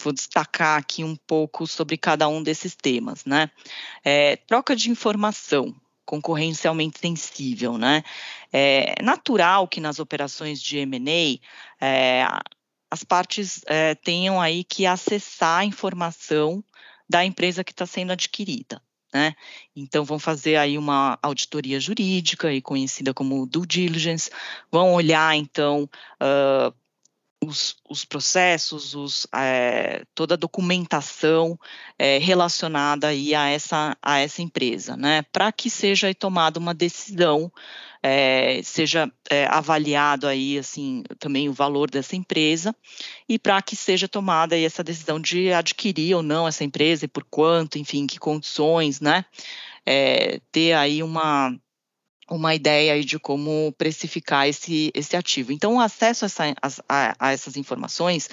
vou 0.01 0.13
destacar 0.13 0.79
aqui 0.79 1.05
um 1.05 1.17
pouco 1.17 1.67
sobre 1.67 1.97
cada 1.97 2.29
um 2.29 2.43
desses 2.43 2.75
temas, 2.75 3.25
né? 3.25 3.51
É, 4.05 4.37
troca 4.37 4.75
de 4.77 4.91
informação 4.91 5.75
concorrencialmente 6.05 6.99
sensível, 6.99 7.79
né? 7.79 8.03
É 8.53 9.03
natural 9.03 9.67
que 9.69 9.81
nas 9.81 9.99
operações 9.99 10.61
de 10.61 10.79
M&A 10.79 11.39
é, 11.85 12.27
as 12.91 13.03
partes 13.03 13.63
é, 13.67 13.95
tenham 13.95 14.41
aí 14.41 14.65
que 14.65 14.85
acessar 14.85 15.61
a 15.61 15.65
informação 15.65 16.63
da 17.09 17.25
empresa 17.25 17.65
que 17.65 17.73
está 17.73 17.87
sendo 17.87 18.13
adquirida. 18.13 18.83
Né? 19.15 19.35
Então, 19.77 20.05
vão 20.05 20.19
fazer 20.19 20.57
aí 20.57 20.79
uma 20.79 21.19
auditoria 21.23 21.79
jurídica, 21.79 22.53
e 22.53 22.63
conhecida 22.63 23.13
como 23.13 23.47
due 23.47 23.67
diligence, 23.67 24.31
vão 24.71 24.95
olhar, 24.95 25.37
então, 25.37 25.89
uh, 26.15 26.75
os, 27.45 27.77
os 27.89 28.05
processos, 28.05 28.95
os, 28.95 29.27
é, 29.35 30.05
toda 30.15 30.35
a 30.35 30.37
documentação 30.37 31.59
é, 31.99 32.19
relacionada 32.19 33.09
aí 33.09 33.35
a 33.35 33.49
essa, 33.49 33.97
a 34.01 34.21
essa 34.21 34.41
empresa, 34.41 34.97
né, 34.97 35.23
para 35.33 35.51
que 35.51 35.69
seja 35.69 36.15
tomada 36.15 36.61
uma 36.61 36.73
decisão, 36.73 37.53
é, 38.01 38.61
seja 38.63 39.11
avaliado 39.49 40.27
aí, 40.27 40.59
assim, 40.59 41.03
também 41.19 41.49
o 41.49 41.53
valor 41.53 41.91
dessa 41.91 42.17
empresa 42.17 42.75
e 43.29 43.39
para 43.39 43.63
que 43.63 43.75
seja 43.75 44.09
tomada 44.09 44.55
aí 44.55 44.65
essa 44.65 44.85
decisão 44.85 45.21
de 45.21 45.53
adquirir 45.53 46.15
ou 46.15 46.23
não 46.23 46.47
essa 46.47 46.65
empresa 46.65 47.05
e 47.05 47.09
por 47.09 47.25
quanto, 47.25 47.79
enfim, 47.79 48.07
que 48.07 48.19
condições, 48.19 49.01
né, 49.01 49.25
ter 50.51 50.75
aí 50.75 51.03
uma 51.03 51.57
uma 52.31 52.55
ideia 52.55 52.95
aí 52.95 53.05
de 53.05 53.19
como 53.19 53.73
precificar 53.77 54.49
esse, 54.49 54.91
esse 54.95 55.17
ativo. 55.17 55.53
Então, 55.53 55.77
o 55.77 55.81
acesso 55.81 56.25
a, 56.25 56.27
essa, 56.27 56.85
a, 56.89 57.15
a 57.19 57.33
essas 57.33 57.57
informações, 57.57 58.29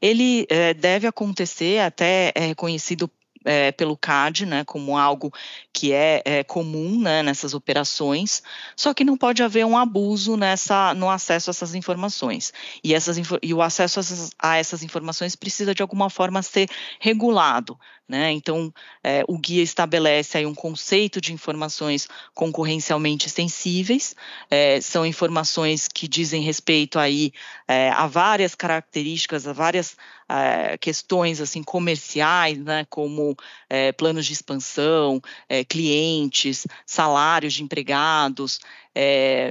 ele 0.00 0.46
é, 0.48 0.74
deve 0.74 1.06
acontecer, 1.06 1.80
até 1.80 2.32
é 2.34 2.46
reconhecido 2.46 3.10
é, 3.44 3.72
pelo 3.72 3.96
CAD, 3.96 4.46
né, 4.46 4.64
como 4.64 4.96
algo 4.96 5.32
que 5.72 5.92
é, 5.92 6.22
é, 6.24 6.44
comum 6.44 7.00
né, 7.00 7.22
nessas 7.22 7.54
operações, 7.54 8.42
só 8.76 8.92
que 8.92 9.04
não 9.04 9.16
pode 9.16 9.42
haver 9.42 9.64
um 9.64 9.76
abuso 9.76 10.36
nessa, 10.36 10.94
no 10.94 11.08
acesso 11.08 11.50
a 11.50 11.52
essas 11.52 11.74
informações. 11.74 12.52
E, 12.82 12.94
essas, 12.94 13.16
e 13.42 13.54
o 13.54 13.62
acesso 13.62 13.98
a 13.98 14.00
essas, 14.00 14.30
a 14.38 14.56
essas 14.56 14.82
informações 14.82 15.36
precisa, 15.36 15.74
de 15.74 15.82
alguma 15.82 16.10
forma, 16.10 16.42
ser 16.42 16.68
regulado. 17.00 17.78
Né? 18.08 18.32
Então, 18.32 18.72
é, 19.04 19.22
o 19.28 19.36
guia 19.36 19.62
estabelece 19.62 20.38
aí 20.38 20.46
um 20.46 20.54
conceito 20.54 21.20
de 21.20 21.34
informações 21.34 22.08
concorrencialmente 22.32 23.28
sensíveis, 23.28 24.16
é, 24.50 24.80
são 24.80 25.04
informações 25.04 25.86
que 25.86 26.08
dizem 26.08 26.40
respeito 26.40 26.98
aí 26.98 27.32
é, 27.66 27.90
a 27.90 28.06
várias 28.06 28.54
características, 28.54 29.46
a 29.46 29.52
várias 29.52 29.94
é, 30.28 30.76
questões 30.78 31.40
assim 31.40 31.62
comerciais, 31.62 32.58
né? 32.58 32.86
como 32.90 33.36
é, 33.68 33.92
planos 33.92 34.26
de 34.26 34.32
expansão, 34.32 35.20
é, 35.48 35.64
clientes, 35.64 36.66
salários 36.86 37.54
de 37.54 37.62
empregados, 37.62 38.60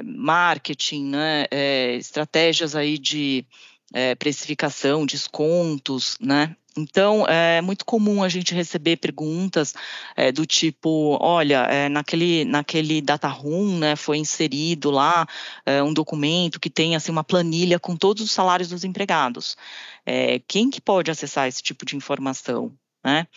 marketing, 0.03 1.05
né? 1.05 1.45
estratégias 1.97 2.75
aí 2.75 2.97
de 2.97 3.45
precificação, 4.19 5.05
descontos, 5.05 6.17
né? 6.19 6.53
Então, 6.77 7.25
é 7.27 7.59
muito 7.61 7.83
comum 7.85 8.23
a 8.23 8.29
gente 8.29 8.53
receber 8.53 8.97
perguntas 8.97 9.73
é, 10.15 10.31
do 10.31 10.45
tipo, 10.45 11.17
olha, 11.19 11.63
é, 11.63 11.89
naquele, 11.89 12.45
naquele 12.45 13.01
data 13.01 13.27
room, 13.27 13.79
né, 13.79 13.95
foi 13.95 14.17
inserido 14.17 14.91
lá 14.91 15.27
é, 15.65 15.81
um 15.81 15.93
documento 15.93 16.59
que 16.59 16.69
tem, 16.69 16.95
assim, 16.95 17.11
uma 17.11 17.23
planilha 17.23 17.79
com 17.79 17.95
todos 17.95 18.23
os 18.23 18.31
salários 18.31 18.69
dos 18.69 18.83
empregados. 18.83 19.57
É, 20.05 20.39
quem 20.47 20.69
que 20.69 20.79
pode 20.79 21.09
acessar 21.11 21.47
esse 21.47 21.61
tipo 21.63 21.85
de 21.85 21.95
informação? 21.95 22.71
Né? 23.03 23.27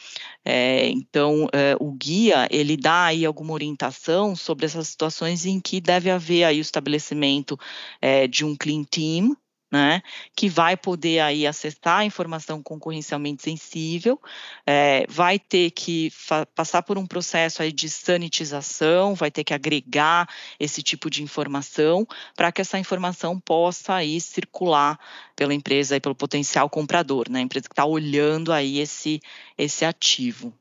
É, 0.44 0.88
então, 0.88 1.46
é, 1.52 1.76
o 1.78 1.92
guia, 1.92 2.48
ele 2.50 2.76
dá 2.76 3.04
aí 3.04 3.24
alguma 3.24 3.52
orientação 3.52 4.34
sobre 4.34 4.66
essas 4.66 4.88
situações 4.88 5.46
em 5.46 5.60
que 5.60 5.80
deve 5.80 6.10
haver 6.10 6.44
aí 6.44 6.58
o 6.58 6.60
estabelecimento 6.60 7.58
é, 8.00 8.26
de 8.26 8.44
um 8.44 8.56
clean 8.56 8.84
team, 8.84 9.36
né, 9.70 10.02
que 10.34 10.48
vai 10.48 10.76
poder 10.76 11.20
aí 11.20 11.46
acessar 11.46 11.98
a 11.98 12.04
informação 12.04 12.62
concorrencialmente 12.62 13.42
sensível, 13.42 14.20
é, 14.66 15.06
vai 15.08 15.38
ter 15.38 15.70
que 15.70 16.12
passar 16.54 16.82
por 16.82 16.98
um 16.98 17.06
processo 17.06 17.62
aí 17.62 17.70
de 17.70 17.88
sanitização, 17.88 19.14
vai 19.14 19.30
ter 19.30 19.44
que 19.44 19.54
agregar 19.54 20.28
esse 20.58 20.82
tipo 20.82 21.08
de 21.08 21.22
informação 21.22 22.06
para 22.34 22.50
que 22.50 22.60
essa 22.60 22.78
informação 22.78 23.38
possa 23.38 23.94
aí 23.94 24.20
circular 24.20 24.98
pela 25.36 25.54
empresa 25.54 25.96
e 25.96 26.00
pelo 26.00 26.14
potencial 26.14 26.68
comprador, 26.68 27.30
né, 27.30 27.38
a 27.38 27.42
empresa 27.42 27.68
que 27.68 27.72
está 27.72 27.84
olhando 27.84 28.52
aí 28.52 28.78
esse, 28.78 29.20
esse 29.56 29.84
ativo. 29.84 30.52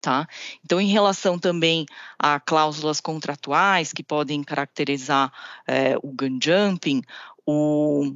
Tá? 0.00 0.28
Então, 0.64 0.80
em 0.80 0.86
relação 0.86 1.36
também 1.36 1.84
a 2.16 2.38
cláusulas 2.38 3.00
contratuais 3.00 3.92
que 3.92 4.04
podem 4.04 4.40
caracterizar 4.44 5.32
é, 5.66 5.96
o 5.96 6.12
gun 6.12 6.38
jumping, 6.40 7.02
o, 7.46 8.14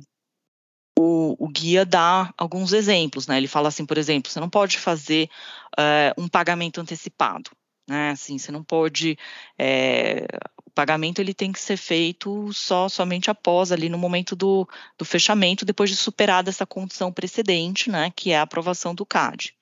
o, 0.98 1.36
o, 1.44 1.48
guia 1.48 1.84
dá 1.86 2.32
alguns 2.36 2.72
exemplos, 2.72 3.26
né? 3.26 3.36
Ele 3.36 3.48
fala 3.48 3.68
assim, 3.68 3.86
por 3.86 3.96
exemplo, 3.96 4.30
você 4.30 4.40
não 4.40 4.50
pode 4.50 4.78
fazer 4.78 5.30
uh, 5.78 6.20
um 6.20 6.28
pagamento 6.28 6.80
antecipado, 6.80 7.50
né? 7.88 8.10
Assim, 8.10 8.38
você 8.38 8.52
não 8.52 8.64
pode 8.64 9.16
é, 9.58 10.26
o 10.70 10.70
pagamento 10.72 11.20
ele 11.20 11.34
tem 11.34 11.50
que 11.50 11.58
ser 11.58 11.76
feito 11.76 12.52
só 12.52 12.88
somente 12.88 13.28
após 13.28 13.72
ali 13.72 13.88
no 13.88 13.98
momento 13.98 14.36
do, 14.36 14.68
do 14.96 15.04
fechamento, 15.04 15.64
depois 15.64 15.90
de 15.90 15.96
superada 15.96 16.48
essa 16.48 16.64
condição 16.64 17.12
precedente, 17.12 17.90
né? 17.90 18.12
Que 18.14 18.30
é 18.30 18.38
a 18.38 18.42
aprovação 18.42 18.94
do 18.94 19.04
CAD. 19.04 19.52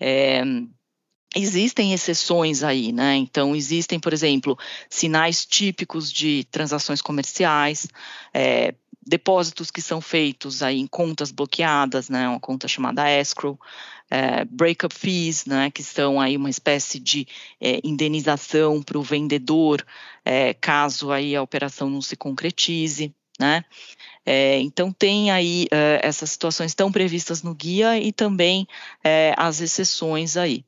É, 0.00 0.42
Existem 1.34 1.94
exceções 1.94 2.62
aí, 2.62 2.92
né? 2.92 3.16
Então, 3.16 3.56
existem, 3.56 3.98
por 3.98 4.12
exemplo, 4.12 4.58
sinais 4.90 5.46
típicos 5.46 6.12
de 6.12 6.44
transações 6.50 7.00
comerciais, 7.00 7.88
é, 8.34 8.74
depósitos 9.06 9.70
que 9.70 9.80
são 9.80 10.00
feitos 10.00 10.62
aí 10.62 10.78
em 10.78 10.86
contas 10.86 11.32
bloqueadas, 11.32 12.08
né, 12.08 12.28
uma 12.28 12.38
conta 12.38 12.68
chamada 12.68 13.10
escrow, 13.10 13.58
é, 14.10 14.44
breakup 14.44 14.94
fees, 14.94 15.44
né, 15.46 15.70
que 15.70 15.82
são 15.82 16.20
aí 16.20 16.36
uma 16.36 16.50
espécie 16.50 17.00
de 17.00 17.26
é, 17.60 17.80
indenização 17.82 18.82
para 18.82 18.98
o 18.98 19.02
vendedor, 19.02 19.84
é, 20.24 20.54
caso 20.54 21.10
aí 21.10 21.34
a 21.34 21.42
operação 21.42 21.90
não 21.90 22.00
se 22.02 22.16
concretize. 22.16 23.12
né? 23.40 23.64
É, 24.24 24.58
então, 24.60 24.92
tem 24.92 25.30
aí 25.30 25.66
é, 25.70 26.00
essas 26.02 26.30
situações 26.30 26.72
estão 26.72 26.92
previstas 26.92 27.42
no 27.42 27.54
guia 27.54 27.98
e 27.98 28.12
também 28.12 28.66
é, 29.02 29.34
as 29.36 29.60
exceções 29.60 30.36
aí. 30.36 30.64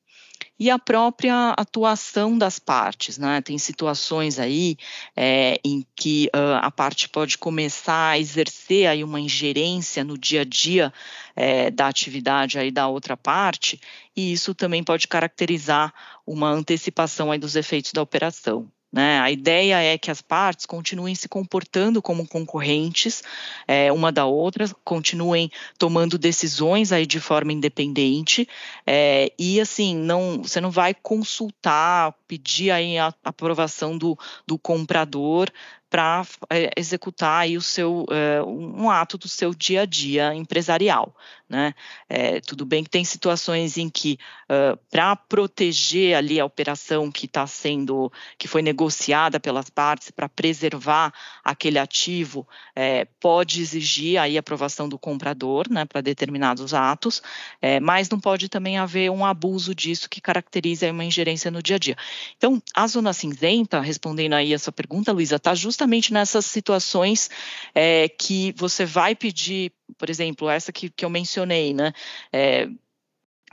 E 0.59 0.71
a 0.71 0.79
própria 0.79 1.51
atuação 1.59 2.39
das 2.39 2.61
partes, 2.61 3.19
né? 3.19 3.41
Tem 3.43 3.59
situações 3.59 4.39
aí 4.39 4.77
é, 5.17 5.61
em 5.65 5.85
que 5.97 6.31
uh, 6.35 6.63
a 6.63 6.71
parte 6.71 7.09
pode 7.09 7.37
começar 7.39 8.11
a 8.11 8.19
exercer 8.19 8.87
aí 8.87 9.03
uma 9.03 9.21
ingerência 9.21 10.05
no 10.05 10.17
dia 10.17 10.43
a 10.43 10.45
dia 10.45 10.93
é, 11.35 11.71
da 11.71 11.89
atividade 11.89 12.59
aí 12.59 12.71
da 12.71 12.87
outra 12.87 13.17
parte, 13.17 13.81
e 14.17 14.33
isso 14.33 14.55
também 14.55 14.85
pode 14.85 15.09
caracterizar 15.09 15.93
uma 16.25 16.51
antecipação 16.51 17.33
aí 17.33 17.39
dos 17.39 17.57
efeitos 17.57 17.93
da 17.93 18.03
operação. 18.03 18.71
Né? 18.95 19.19
A 19.19 19.29
ideia 19.29 19.83
é 19.83 19.99
que 19.99 20.09
as 20.09 20.23
partes 20.23 20.67
continuem 20.67 21.17
se 21.17 21.29
comportando 21.29 22.01
como 22.01 22.29
concorrentes 22.29 23.25
é, 23.67 23.91
uma 23.91 24.13
da 24.13 24.25
outra, 24.25 24.71
continuem 24.85 25.51
tomando 25.77 26.17
decisões 26.17 26.93
aí 26.93 27.05
de 27.05 27.19
forma 27.19 27.53
independente 27.53 28.49
é, 28.87 29.33
e 29.37 29.61
assim 29.61 29.97
não, 29.97 30.43
você 30.45 30.61
não 30.61 30.71
vai 30.71 30.95
consultar, 30.95 32.15
pedir 32.29 32.71
aí 32.71 32.97
a 32.97 33.13
aprovação 33.25 33.99
do, 33.99 34.17
do 34.47 34.57
comprador 34.57 35.51
para 35.89 36.27
é, 36.51 36.71
executar 36.77 37.43
aí 37.43 37.57
o 37.57 37.63
seu 37.63 38.05
é, 38.11 38.43
um 38.43 38.91
ato 38.91 39.17
do 39.17 39.29
seu 39.29 39.55
dia 39.55 39.83
a 39.83 39.87
dia 39.87 40.35
empresarial, 40.35 41.15
né? 41.49 41.73
É, 42.09 42.41
tudo 42.41 42.65
bem 42.65 42.83
que 42.83 42.91
tem 42.91 43.05
situações 43.05 43.77
em 43.77 43.89
que 43.89 44.19
uh, 44.49 44.77
para 44.91 45.15
proteger 45.15 46.17
ali 46.17 46.41
a 46.41 46.45
operação 46.45 47.13
que 47.13 47.27
está 47.27 47.47
sendo 47.47 48.11
que 48.37 48.49
foi 48.49 48.61
negociada 48.61 49.39
pelas 49.39 49.71
partes 49.71 50.11
para 50.11 50.29
preservar 50.29 51.13
aquele 51.45 51.79
ativo 51.79 52.49
é, 52.75 53.05
pode 53.21 53.61
exigir 53.61 54.19
aí 54.19 54.37
a 54.37 54.41
aprovação 54.41 54.89
do 54.89 54.99
comprador, 54.99 55.71
né, 55.71 55.85
para 55.85 56.01
determinados 56.01 56.75
atos, 56.75 57.23
é, 57.63 57.79
mas 57.79 58.09
não 58.09 58.19
pode 58.19 58.49
também 58.49 58.79
haver 58.79 59.11
um 59.11 59.25
abuso 59.25 59.75
disso 59.75 60.11
que 60.11 60.21
caracterize 60.21 60.91
uma 60.91 61.05
ingerência 61.05 61.51
no 61.51 61.63
dia 61.63 61.77
a 61.77 61.79
dia. 61.79 61.97
Então, 62.37 62.61
a 62.75 62.87
zona 62.87 63.13
cinzenta, 63.13 63.81
respondendo 63.81 64.33
aí 64.33 64.53
a 64.53 64.59
sua 64.59 64.73
pergunta, 64.73 65.13
Luísa, 65.13 65.37
está 65.37 65.55
justamente 65.55 65.84
justamente 65.85 66.13
nessas 66.13 66.47
situações 66.47 67.31
é, 67.75 68.09
que 68.09 68.53
você 68.57 68.87
vai 68.87 69.15
pedir, 69.15 69.71
por 69.99 70.09
exemplo, 70.09 70.49
essa 70.49 70.73
que, 70.73 70.89
que 70.89 71.05
eu 71.05 71.11
mencionei, 71.11 71.75
né? 71.75 71.93
É, 72.33 72.69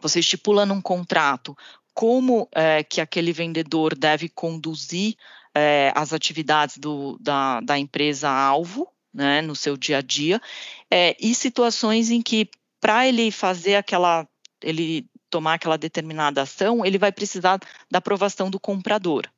você 0.01 0.21
estipula 0.21 0.65
num 0.65 0.81
contrato 0.81 1.55
como 1.93 2.47
é, 2.53 2.83
que 2.83 3.01
aquele 3.01 3.33
vendedor 3.33 3.95
deve 3.95 4.29
conduzir 4.29 5.15
é, 5.53 5.91
as 5.93 6.13
atividades 6.13 6.77
do, 6.77 7.17
da, 7.19 7.59
da 7.59 7.77
empresa 7.77 8.29
alvo, 8.29 8.87
né, 9.13 9.41
no 9.41 9.53
seu 9.53 9.75
dia 9.75 9.97
a 9.97 10.01
dia, 10.01 10.41
é, 10.89 11.17
e 11.19 11.35
situações 11.35 12.09
em 12.09 12.21
que 12.21 12.49
para 12.79 13.05
ele 13.05 13.29
fazer 13.29 13.75
aquela, 13.75 14.25
ele 14.63 15.05
tomar 15.29 15.55
aquela 15.55 15.77
determinada 15.77 16.41
ação, 16.43 16.85
ele 16.85 16.97
vai 16.97 17.11
precisar 17.11 17.59
da 17.91 17.97
aprovação 17.97 18.49
do 18.49 18.59
comprador 18.59 19.29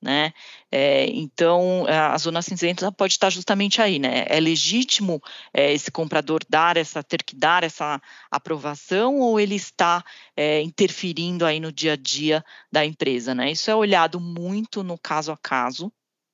né? 0.00 0.32
É, 0.70 1.06
então, 1.10 1.84
a 1.86 2.16
zona 2.16 2.40
cinzenta 2.40 2.90
pode 2.90 3.12
estar 3.12 3.28
justamente 3.30 3.82
aí, 3.82 3.98
né? 3.98 4.24
É 4.28 4.40
legítimo 4.40 5.20
é, 5.52 5.72
esse 5.72 5.90
comprador 5.90 6.40
dar 6.48 6.76
essa, 6.76 7.02
ter 7.02 7.22
que 7.22 7.36
dar 7.36 7.64
essa 7.64 8.00
aprovação 8.30 9.18
ou 9.18 9.38
ele 9.38 9.56
está 9.56 10.02
é, 10.36 10.62
interferindo 10.62 11.44
aí 11.44 11.60
no 11.60 11.70
dia 11.70 11.92
a 11.92 11.96
dia 11.96 12.44
da 12.72 12.84
empresa, 12.84 13.34
né? 13.34 13.50
Isso 13.52 13.70
é 13.70 13.74
olhado 13.74 14.18
muito 14.18 14.82
no 14.82 14.96
caso 14.96 15.32
a 15.32 15.36
caso, 15.36 15.92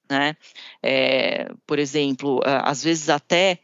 né? 0.09 0.37
É, 0.83 1.49
por 1.67 1.79
exemplo, 1.79 2.41
às 2.45 2.85
vezes 2.85 3.09
até 3.09 3.59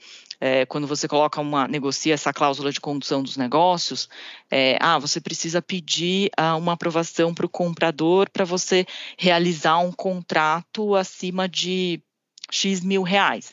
é, 0.44 0.66
quando 0.66 0.88
você 0.88 1.06
coloca 1.06 1.40
uma, 1.40 1.68
negocia 1.68 2.14
essa 2.14 2.32
cláusula 2.32 2.72
de 2.72 2.80
condução 2.80 3.22
dos 3.22 3.36
negócios, 3.36 4.08
é, 4.50 4.76
ah, 4.80 4.98
você 4.98 5.20
precisa 5.20 5.62
pedir 5.62 6.32
ah, 6.36 6.56
uma 6.56 6.72
aprovação 6.72 7.32
para 7.32 7.46
o 7.46 7.48
comprador 7.48 8.28
para 8.28 8.44
você 8.44 8.84
realizar 9.16 9.78
um 9.78 9.92
contrato 9.92 10.96
acima 10.96 11.48
de 11.48 12.02
X 12.50 12.80
mil 12.80 13.04
reais. 13.04 13.52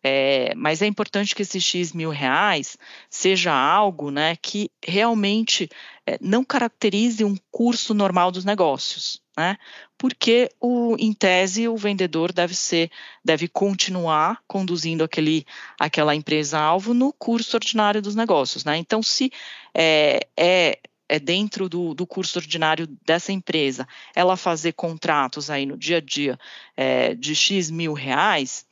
É, 0.00 0.54
mas 0.54 0.80
é 0.80 0.86
importante 0.86 1.34
que 1.34 1.42
esse 1.42 1.60
X 1.60 1.92
mil 1.92 2.10
reais 2.10 2.78
seja 3.10 3.52
algo 3.52 4.12
né, 4.12 4.36
que 4.36 4.70
realmente 4.84 5.68
é, 6.06 6.18
não 6.20 6.44
caracterize 6.44 7.24
um 7.24 7.36
curso 7.50 7.94
normal 7.94 8.30
dos 8.30 8.44
negócios 8.44 9.21
né? 9.36 9.56
Porque 9.96 10.50
o, 10.60 10.96
em 10.98 11.12
tese 11.12 11.68
o 11.68 11.76
vendedor 11.76 12.32
deve 12.32 12.54
ser, 12.54 12.90
deve 13.24 13.48
continuar 13.48 14.42
conduzindo 14.46 15.04
aquele, 15.04 15.46
aquela 15.78 16.14
empresa 16.14 16.58
alvo 16.58 16.92
no 16.92 17.12
curso 17.12 17.56
ordinário 17.56 18.02
dos 18.02 18.14
negócios, 18.14 18.64
né? 18.64 18.76
Então, 18.76 19.02
se 19.02 19.30
é, 19.74 20.20
é 20.36 20.78
é 21.08 21.18
dentro 21.18 21.68
do, 21.68 21.92
do, 21.92 22.06
curso 22.06 22.38
ordinário 22.38 22.86
dessa 23.04 23.32
empresa, 23.32 23.86
ela 24.14 24.34
fazer 24.34 24.72
contratos 24.72 25.50
aí 25.50 25.66
no 25.66 25.76
dia 25.76 25.98
a 25.98 26.00
dia 26.00 26.38
é, 26.74 27.14
de 27.14 27.34
X 27.34 27.70
mil 27.70 27.92
reais, 27.92 28.64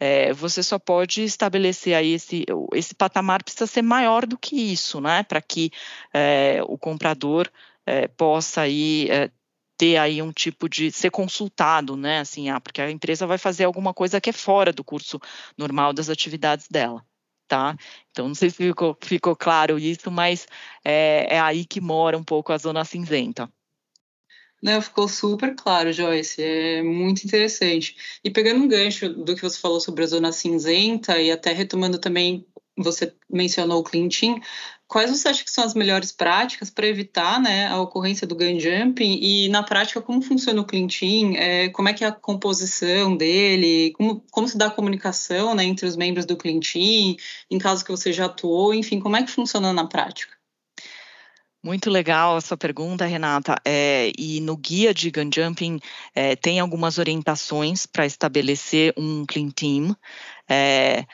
é, 0.00 0.32
você 0.32 0.60
só 0.60 0.76
pode 0.76 1.22
estabelecer 1.22 1.94
aí 1.94 2.14
esse, 2.14 2.44
esse 2.72 2.94
patamar 2.94 3.44
precisa 3.44 3.66
ser 3.66 3.82
maior 3.82 4.26
do 4.26 4.36
que 4.36 4.56
isso, 4.56 5.00
né? 5.00 5.22
Para 5.22 5.40
que 5.40 5.70
é, 6.12 6.60
o 6.66 6.76
comprador 6.76 7.48
é, 7.86 8.08
possa 8.08 8.62
aí 8.62 9.06
é, 9.08 9.30
ter 9.76 9.96
aí 9.96 10.22
um 10.22 10.32
tipo 10.32 10.68
de 10.68 10.90
ser 10.92 11.10
consultado, 11.10 11.96
né? 11.96 12.20
Assim, 12.20 12.48
ah, 12.48 12.60
porque 12.60 12.80
a 12.80 12.90
empresa 12.90 13.26
vai 13.26 13.38
fazer 13.38 13.64
alguma 13.64 13.92
coisa 13.92 14.20
que 14.20 14.30
é 14.30 14.32
fora 14.32 14.72
do 14.72 14.84
curso 14.84 15.20
normal 15.56 15.92
das 15.92 16.08
atividades 16.08 16.68
dela, 16.68 17.04
tá? 17.48 17.76
Então, 18.10 18.28
não 18.28 18.34
sei 18.34 18.50
se 18.50 18.56
ficou, 18.56 18.96
ficou 19.02 19.36
claro 19.36 19.78
isso, 19.78 20.10
mas 20.10 20.46
é, 20.84 21.36
é 21.36 21.40
aí 21.40 21.64
que 21.64 21.80
mora 21.80 22.16
um 22.16 22.24
pouco 22.24 22.52
a 22.52 22.58
zona 22.58 22.84
cinzenta. 22.84 23.50
Não, 24.62 24.80
ficou 24.80 25.06
super 25.06 25.54
claro, 25.54 25.92
Joyce. 25.92 26.42
É 26.42 26.82
muito 26.82 27.22
interessante. 27.24 28.18
E 28.24 28.30
pegando 28.30 28.64
um 28.64 28.68
gancho 28.68 29.10
do 29.10 29.34
que 29.34 29.42
você 29.42 29.60
falou 29.60 29.78
sobre 29.78 30.04
a 30.04 30.06
zona 30.06 30.32
cinzenta 30.32 31.20
e 31.20 31.30
até 31.30 31.52
retomando 31.52 31.98
também 31.98 32.46
você 32.76 33.14
mencionou 33.30 33.80
o 33.80 33.84
Clintin, 33.84 34.40
quais 34.86 35.10
você 35.10 35.28
acha 35.28 35.44
que 35.44 35.50
são 35.50 35.64
as 35.64 35.74
melhores 35.74 36.12
práticas 36.12 36.70
para 36.70 36.86
evitar 36.86 37.40
né, 37.40 37.68
a 37.68 37.80
ocorrência 37.80 38.26
do 38.26 38.34
gun 38.34 38.58
jumping 38.58 39.18
e 39.20 39.48
na 39.48 39.62
prática 39.62 40.00
como 40.00 40.20
funciona 40.20 40.60
o 40.60 40.64
Clintin, 40.64 41.36
é, 41.36 41.68
como 41.68 41.88
é 41.88 41.92
que 41.92 42.04
é 42.04 42.08
a 42.08 42.12
composição 42.12 43.16
dele, 43.16 43.92
como, 43.92 44.24
como 44.30 44.48
se 44.48 44.58
dá 44.58 44.66
a 44.66 44.70
comunicação 44.70 45.54
né, 45.54 45.64
entre 45.64 45.86
os 45.86 45.96
membros 45.96 46.26
do 46.26 46.36
Clintin, 46.36 47.16
em 47.50 47.58
caso 47.58 47.84
que 47.84 47.90
você 47.90 48.12
já 48.12 48.26
atuou, 48.26 48.74
enfim, 48.74 49.00
como 49.00 49.16
é 49.16 49.22
que 49.22 49.30
funciona 49.30 49.72
na 49.72 49.86
prática? 49.86 50.34
Muito 51.64 51.88
legal 51.88 52.36
essa 52.36 52.58
pergunta, 52.58 53.06
Renata. 53.06 53.56
É, 53.64 54.12
e 54.18 54.38
no 54.42 54.54
guia 54.54 54.92
de 54.92 55.10
gun 55.10 55.30
jumping 55.34 55.80
é, 56.14 56.36
tem 56.36 56.60
algumas 56.60 56.98
orientações 56.98 57.86
para 57.86 58.04
estabelecer 58.04 58.92
um 58.98 59.24
clean 59.24 59.48
team. 59.48 59.96
É, 60.46 61.06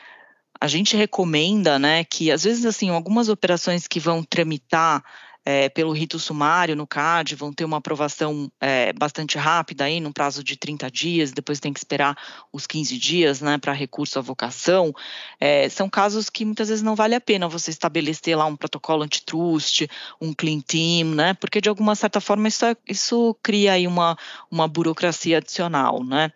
a 0.60 0.68
gente 0.68 0.96
recomenda, 0.96 1.78
né, 1.78 2.04
que 2.04 2.30
às 2.30 2.44
vezes 2.44 2.66
assim 2.66 2.90
algumas 2.90 3.28
operações 3.28 3.86
que 3.86 3.98
vão 3.98 4.22
tramitar 4.22 5.02
é, 5.44 5.68
pelo 5.68 5.92
rito 5.92 6.18
sumário 6.18 6.76
no 6.76 6.86
CAD 6.86 7.34
vão 7.34 7.52
ter 7.52 7.64
uma 7.64 7.78
aprovação 7.78 8.50
é, 8.60 8.92
bastante 8.92 9.38
rápida 9.38 9.84
aí, 9.84 10.00
no 10.00 10.12
prazo 10.12 10.44
de 10.44 10.56
30 10.56 10.90
dias, 10.90 11.32
depois 11.32 11.60
tem 11.60 11.72
que 11.72 11.80
esperar 11.80 12.16
os 12.52 12.66
15 12.66 12.98
dias 12.98 13.40
né, 13.40 13.56
para 13.58 13.72
recurso 13.72 14.18
à 14.18 14.22
vocação. 14.22 14.92
É, 15.40 15.68
são 15.68 15.88
casos 15.88 16.28
que 16.28 16.44
muitas 16.44 16.68
vezes 16.68 16.82
não 16.82 16.94
vale 16.94 17.14
a 17.14 17.20
pena 17.20 17.48
você 17.48 17.70
estabelecer 17.70 18.36
lá 18.36 18.44
um 18.44 18.56
protocolo 18.56 19.02
antitrust, 19.02 19.88
um 20.20 20.34
clean 20.34 20.60
team, 20.60 21.14
né? 21.14 21.34
Porque 21.34 21.60
de 21.60 21.68
alguma 21.68 21.94
certa 21.94 22.20
forma 22.20 22.48
isso, 22.48 22.64
é, 22.64 22.76
isso 22.86 23.36
cria 23.42 23.72
aí 23.72 23.86
uma, 23.86 24.16
uma 24.50 24.68
burocracia 24.68 25.38
adicional, 25.38 26.04
né? 26.04 26.30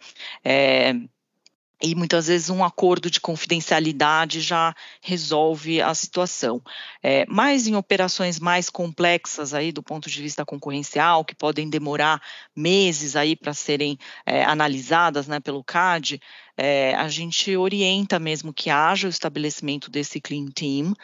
E 1.84 1.94
muitas 1.94 2.28
vezes 2.28 2.48
um 2.48 2.64
acordo 2.64 3.10
de 3.10 3.20
confidencialidade 3.20 4.40
já 4.40 4.74
resolve 5.02 5.82
a 5.82 5.94
situação. 5.94 6.62
É, 7.02 7.26
mas 7.28 7.66
em 7.66 7.76
operações 7.76 8.40
mais 8.40 8.70
complexas 8.70 9.52
aí 9.52 9.70
do 9.70 9.82
ponto 9.82 10.08
de 10.08 10.22
vista 10.22 10.46
concorrencial, 10.46 11.24
que 11.24 11.34
podem 11.34 11.68
demorar 11.68 12.22
meses 12.56 13.16
aí 13.16 13.36
para 13.36 13.52
serem 13.52 13.98
é, 14.24 14.42
analisadas 14.44 15.28
né, 15.28 15.40
pelo 15.40 15.62
CAD, 15.62 16.18
é, 16.56 16.94
a 16.94 17.08
gente 17.08 17.56
orienta 17.56 18.18
mesmo 18.18 18.52
que 18.52 18.70
haja 18.70 19.08
o 19.08 19.10
estabelecimento 19.10 19.90
desse 19.90 20.20
clean 20.20 20.46
team. 20.46 20.94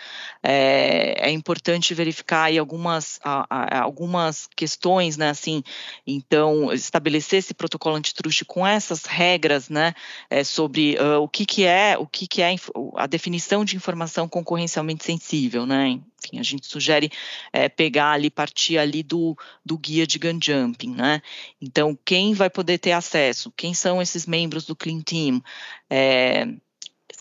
É, 0.43 1.29
é 1.29 1.31
importante 1.31 1.93
verificar 1.93 2.45
aí 2.45 2.59
algumas, 2.59 3.19
algumas 3.25 4.49
questões, 4.55 5.17
né? 5.17 5.31
Assim, 5.31 5.63
então 6.07 6.73
estabelecer 6.73 7.41
esse 7.41 7.53
protocolo 7.53 7.97
antitruste 7.97 8.45
com 8.45 8.65
essas 8.65 9.05
regras, 9.05 9.69
né? 9.69 9.93
É, 10.29 10.45
sobre 10.45 10.70
uh, 11.01 11.21
o 11.21 11.29
que, 11.29 11.45
que 11.45 11.65
é 11.65 11.97
o 11.99 12.07
que, 12.07 12.27
que 12.27 12.43
é 12.43 12.55
a 12.97 13.07
definição 13.07 13.65
de 13.65 13.77
informação 13.77 14.29
concorrencialmente 14.29 15.05
sensível, 15.05 15.67
né? 15.67 16.01
enfim, 16.21 16.39
a 16.39 16.43
gente 16.43 16.67
sugere 16.67 17.11
é, 17.53 17.69
pegar 17.69 18.13
ali, 18.13 18.31
partir 18.31 18.79
ali 18.79 19.03
do, 19.03 19.37
do 19.65 19.79
guia 19.79 20.07
de 20.07 20.19
gun 20.19 20.39
jumping, 20.43 20.95
né? 20.95 21.23
Então, 21.61 21.99
quem 22.05 22.35
vai 22.35 22.51
poder 22.51 22.79
ter 22.79 22.93
acesso? 22.93 23.53
Quem 23.57 23.75
são 23.75 24.01
esses 24.01 24.27
membros 24.27 24.67
do 24.67 24.77
Clean 24.77 25.01
Team? 25.01 25.43
É, 25.89 26.47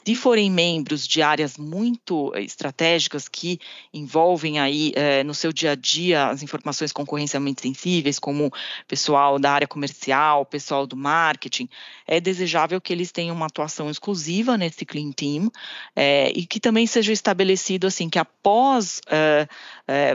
Se 0.09 0.15
forem 0.15 0.49
membros 0.49 1.07
de 1.07 1.21
áreas 1.21 1.55
muito 1.55 2.35
estratégicas 2.35 3.27
que 3.27 3.59
envolvem 3.93 4.59
aí 4.59 4.91
é, 4.95 5.23
no 5.23 5.35
seu 5.35 5.53
dia 5.53 5.73
a 5.73 5.75
dia 5.75 6.29
as 6.29 6.41
informações 6.41 6.91
concorrencialmente 6.91 7.61
sensíveis, 7.61 8.17
como 8.17 8.51
pessoal 8.87 9.37
da 9.37 9.51
área 9.51 9.67
comercial, 9.67 10.47
pessoal 10.47 10.87
do 10.87 10.97
marketing, 10.97 11.69
é 12.07 12.19
desejável 12.19 12.81
que 12.81 12.91
eles 12.91 13.11
tenham 13.11 13.35
uma 13.35 13.45
atuação 13.45 13.87
exclusiva 13.87 14.57
nesse 14.57 14.83
Clean 14.83 15.11
Team 15.11 15.51
é, 15.95 16.31
e 16.31 16.43
que 16.43 16.59
também 16.59 16.87
seja 16.87 17.13
estabelecido 17.13 17.85
assim 17.85 18.09
que 18.09 18.17
após, 18.17 19.01
é, 19.11 19.47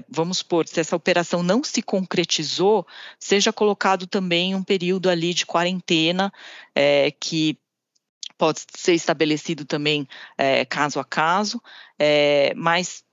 vamos 0.08 0.38
supor, 0.38 0.66
se 0.66 0.80
essa 0.80 0.96
operação 0.96 1.40
não 1.40 1.62
se 1.62 1.80
concretizou, 1.80 2.84
seja 3.16 3.52
colocado 3.52 4.08
também 4.08 4.56
um 4.56 4.62
período 4.64 5.08
ali 5.08 5.32
de 5.32 5.46
quarentena 5.46 6.32
que 7.20 7.56
pode 8.36 8.60
ser 8.76 8.94
estabelecido 8.94 9.64
também 9.64 10.06
é, 10.36 10.64
caso 10.64 10.98
a 11.00 11.04
caso, 11.04 11.60
é, 11.98 12.52
mas 12.54 13.04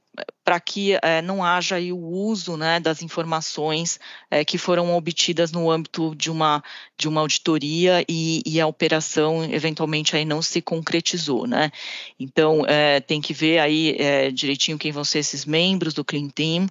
para 0.52 0.60
que 0.60 1.00
é, 1.02 1.22
não 1.22 1.46
haja 1.46 1.80
o 1.80 1.98
uso 1.98 2.58
né, 2.58 2.78
das 2.78 3.02
informações 3.02 3.98
é, 4.30 4.44
que 4.44 4.58
foram 4.58 4.94
obtidas 4.98 5.50
no 5.50 5.72
âmbito 5.72 6.14
de 6.14 6.30
uma, 6.30 6.62
de 6.98 7.08
uma 7.08 7.22
auditoria 7.22 8.04
e, 8.06 8.44
e 8.46 8.60
a 8.60 8.68
operação 8.68 9.46
eventualmente 9.46 10.14
aí 10.14 10.26
não 10.26 10.42
se 10.42 10.62
concretizou, 10.62 11.48
né? 11.48 11.72
Então 12.20 12.66
é, 12.68 13.00
tem 13.00 13.22
que 13.22 13.34
ver 13.34 13.60
aí 13.60 13.98
direitinho 14.34 14.78
quem 14.78 14.92
vão 14.92 15.06
ser 15.06 15.20
esses 15.20 15.46
membros 15.46 15.94
do 15.94 16.04
Clean 16.04 16.28
Team. 16.28 16.68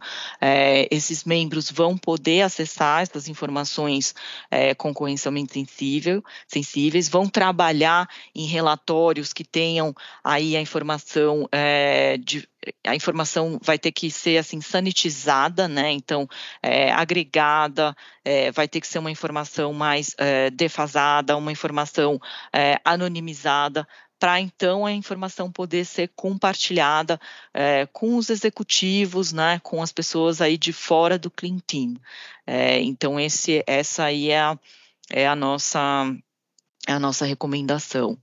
esses 0.91 1.25
membros 1.25 1.71
vão 1.71 1.97
poder 1.97 2.43
acessar 2.43 3.03
essas 3.03 3.29
informações 3.29 4.15
concorrencialmente 4.77 5.55
sensível, 5.55 6.23
sensíveis, 6.47 7.09
vão 7.09 7.27
trabalhar 7.27 8.09
em 8.35 8.45
relatórios 8.45 9.33
que 9.33 9.45
tenham 9.45 9.95
aí 10.23 10.55
a 10.55 10.61
informação 10.61 11.49
de 12.23 12.47
a 12.87 12.95
informação 12.95 13.59
vai 13.71 13.79
ter 13.79 13.93
que 13.93 14.11
ser 14.11 14.37
assim 14.37 14.61
sanitizada, 14.61 15.69
né? 15.69 15.93
Então, 15.93 16.29
é, 16.61 16.91
agregada, 16.91 17.97
é, 18.25 18.51
vai 18.51 18.67
ter 18.67 18.81
que 18.81 18.87
ser 18.87 18.99
uma 18.99 19.13
informação 19.13 19.73
mais 19.73 20.13
é, 20.19 20.51
defasada, 20.51 21.37
uma 21.37 21.53
informação 21.53 22.21
é, 22.53 22.81
anonimizada, 22.85 23.87
para 24.19 24.41
então 24.41 24.85
a 24.85 24.91
informação 24.91 25.53
poder 25.53 25.85
ser 25.85 26.11
compartilhada 26.17 27.19
é, 27.55 27.87
com 27.87 28.17
os 28.17 28.29
executivos, 28.29 29.33
né? 29.33 29.61
Com 29.61 29.81
as 29.81 29.93
pessoas 29.93 30.41
aí 30.41 30.59
de 30.59 30.73
fora 30.73 31.17
do 31.17 31.31
Clean 31.31 31.61
Team. 31.61 31.95
É, 32.45 32.81
então, 32.81 33.21
esse, 33.21 33.63
essa 33.69 34.03
aí 34.05 34.31
é 34.31 34.41
a, 34.41 34.59
é 35.13 35.29
a 35.29 35.37
nossa 35.37 36.13
é 36.89 36.93
a 36.93 36.99
nossa 36.99 37.25
recomendação. 37.25 38.19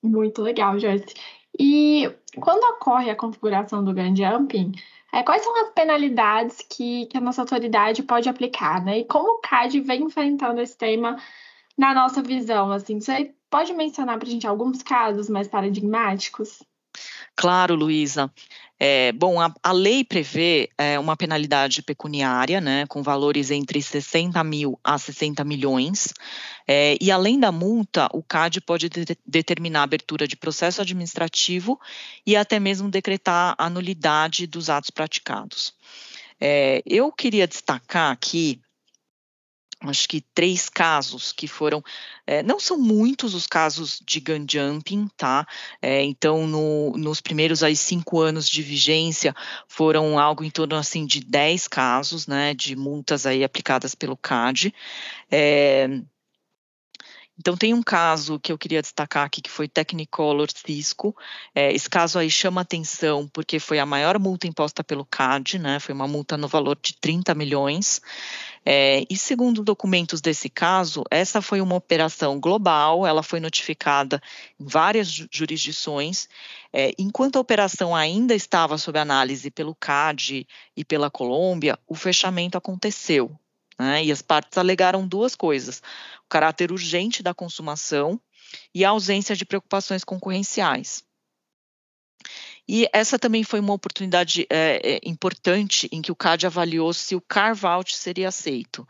Muito 0.00 0.42
legal, 0.42 0.78
Joyce. 0.78 1.12
E 1.58 2.12
quando 2.40 2.64
ocorre 2.74 3.10
a 3.10 3.16
configuração 3.16 3.84
do 3.84 3.94
gun 3.94 4.14
jumping, 4.14 4.72
é, 5.12 5.22
quais 5.22 5.42
são 5.42 5.56
as 5.62 5.70
penalidades 5.70 6.58
que, 6.68 7.06
que, 7.06 7.16
a 7.16 7.20
nossa 7.20 7.42
autoridade 7.42 8.02
pode 8.02 8.28
aplicar, 8.28 8.84
né? 8.84 8.98
E 8.98 9.04
como 9.04 9.34
o 9.34 9.38
CAD 9.38 9.80
vem 9.80 10.02
enfrentando 10.02 10.60
esse 10.60 10.76
tema 10.76 11.16
na 11.78 11.94
nossa 11.94 12.22
visão, 12.22 12.72
assim, 12.72 13.00
você 13.00 13.34
pode 13.48 13.72
mencionar 13.72 14.18
para 14.18 14.26
a 14.26 14.30
gente 14.30 14.46
alguns 14.46 14.82
casos 14.82 15.28
mais 15.28 15.46
paradigmáticos? 15.46 16.62
Claro, 17.44 17.74
Luísa. 17.74 18.32
É, 18.80 19.12
bom, 19.12 19.38
a, 19.38 19.52
a, 19.62 19.70
lei 19.70 20.02
prevê 20.02 20.70
é, 20.78 20.98
uma 20.98 21.14
penalidade 21.14 21.82
pecuniária, 21.82 22.58
né, 22.58 22.86
com 22.86 23.02
valores 23.02 23.50
entre 23.50 23.82
60 23.82 24.42
mil 24.42 24.80
a 24.82 24.96
60 24.96 25.44
milhões, 25.44 26.14
é, 26.66 26.96
e 26.98 27.10
além 27.10 27.38
da 27.38 27.52
multa, 27.52 28.08
o 28.14 28.22
CAD 28.22 28.62
pode 28.62 28.88
de, 28.88 29.04
determinar 29.26 29.80
a 29.80 29.82
abertura 29.82 30.26
de 30.26 30.36
processo 30.36 30.80
administrativo 30.80 31.78
e 32.26 32.34
até 32.34 32.58
mesmo 32.58 32.88
decretar 32.88 33.54
a 33.58 33.68
nulidade 33.68 34.46
dos 34.46 34.70
atos 34.70 34.88
praticados. 34.88 35.74
É, 36.40 36.82
eu 36.86 37.12
queria 37.12 37.46
destacar 37.46 38.10
aqui 38.10 38.58
acho 39.90 40.08
que 40.08 40.20
três 40.34 40.68
casos 40.68 41.32
que 41.32 41.46
foram, 41.46 41.82
é, 42.26 42.42
não 42.42 42.58
são 42.58 42.78
muitos 42.78 43.34
os 43.34 43.46
casos 43.46 44.00
de 44.04 44.20
gun 44.20 44.46
jumping, 44.48 45.08
tá? 45.16 45.46
É, 45.80 46.02
então, 46.02 46.46
no, 46.46 46.92
nos 46.96 47.20
primeiros 47.20 47.62
aí 47.62 47.76
cinco 47.76 48.20
anos 48.20 48.48
de 48.48 48.62
vigência, 48.62 49.34
foram 49.68 50.18
algo 50.18 50.44
em 50.44 50.50
torno 50.50 50.76
assim 50.76 51.06
de 51.06 51.20
dez 51.20 51.68
casos, 51.68 52.26
né, 52.26 52.54
de 52.54 52.76
multas 52.76 53.26
aí 53.26 53.44
aplicadas 53.44 53.94
pelo 53.94 54.16
CAD. 54.16 54.74
É, 55.30 55.88
então, 57.36 57.56
tem 57.56 57.74
um 57.74 57.82
caso 57.82 58.38
que 58.38 58.52
eu 58.52 58.58
queria 58.58 58.80
destacar 58.80 59.24
aqui, 59.26 59.42
que 59.42 59.50
foi 59.50 59.66
Technicolor 59.66 60.48
Cisco. 60.54 61.16
É, 61.52 61.72
esse 61.72 61.90
caso 61.90 62.18
aí 62.18 62.30
chama 62.30 62.60
atenção 62.60 63.28
porque 63.28 63.58
foi 63.58 63.80
a 63.80 63.86
maior 63.86 64.18
multa 64.20 64.46
imposta 64.46 64.84
pelo 64.84 65.04
CAD, 65.04 65.58
né? 65.58 65.80
Foi 65.80 65.92
uma 65.92 66.06
multa 66.06 66.36
no 66.36 66.46
valor 66.46 66.78
de 66.80 66.94
30 66.94 67.34
milhões. 67.34 68.00
É, 68.64 69.04
e 69.10 69.16
segundo 69.16 69.64
documentos 69.64 70.20
desse 70.20 70.48
caso, 70.48 71.02
essa 71.10 71.42
foi 71.42 71.60
uma 71.60 71.74
operação 71.74 72.38
global, 72.38 73.04
ela 73.04 73.22
foi 73.22 73.40
notificada 73.40 74.22
em 74.58 74.64
várias 74.64 75.08
jurisdições. 75.08 76.28
É, 76.72 76.92
enquanto 76.96 77.36
a 77.36 77.40
operação 77.40 77.96
ainda 77.96 78.34
estava 78.34 78.78
sob 78.78 78.96
análise 78.98 79.50
pelo 79.50 79.74
CAD 79.74 80.46
e 80.76 80.84
pela 80.84 81.10
Colômbia, 81.10 81.76
o 81.86 81.96
fechamento 81.96 82.56
aconteceu. 82.56 83.36
Né? 83.78 84.04
E 84.04 84.12
as 84.12 84.22
partes 84.22 84.56
alegaram 84.58 85.06
duas 85.06 85.34
coisas: 85.34 85.82
o 86.24 86.28
caráter 86.28 86.72
urgente 86.72 87.22
da 87.22 87.34
consumação 87.34 88.20
e 88.74 88.84
a 88.84 88.90
ausência 88.90 89.34
de 89.34 89.44
preocupações 89.44 90.04
concorrenciais. 90.04 91.02
E 92.66 92.88
essa 92.92 93.18
também 93.18 93.44
foi 93.44 93.60
uma 93.60 93.74
oportunidade 93.74 94.46
é, 94.48 94.98
importante 95.04 95.88
em 95.92 96.00
que 96.00 96.10
o 96.10 96.16
CAD 96.16 96.46
avaliou 96.46 96.92
se 96.94 97.14
o 97.14 97.20
carve-out 97.20 97.94
seria 97.94 98.28
aceito. 98.28 98.86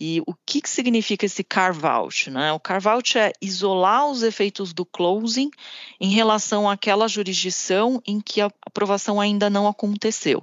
E 0.00 0.20
o 0.26 0.34
que, 0.44 0.60
que 0.60 0.68
significa 0.68 1.24
esse 1.24 1.44
carve-out? 1.44 2.28
Né? 2.28 2.52
O 2.52 2.58
carve-out 2.58 3.16
é 3.16 3.32
isolar 3.40 4.06
os 4.08 4.24
efeitos 4.24 4.72
do 4.72 4.84
closing 4.84 5.50
em 6.00 6.10
relação 6.10 6.68
àquela 6.68 7.06
jurisdição 7.06 8.02
em 8.04 8.20
que 8.20 8.40
a 8.40 8.50
aprovação 8.66 9.20
ainda 9.20 9.48
não 9.48 9.68
aconteceu. 9.68 10.42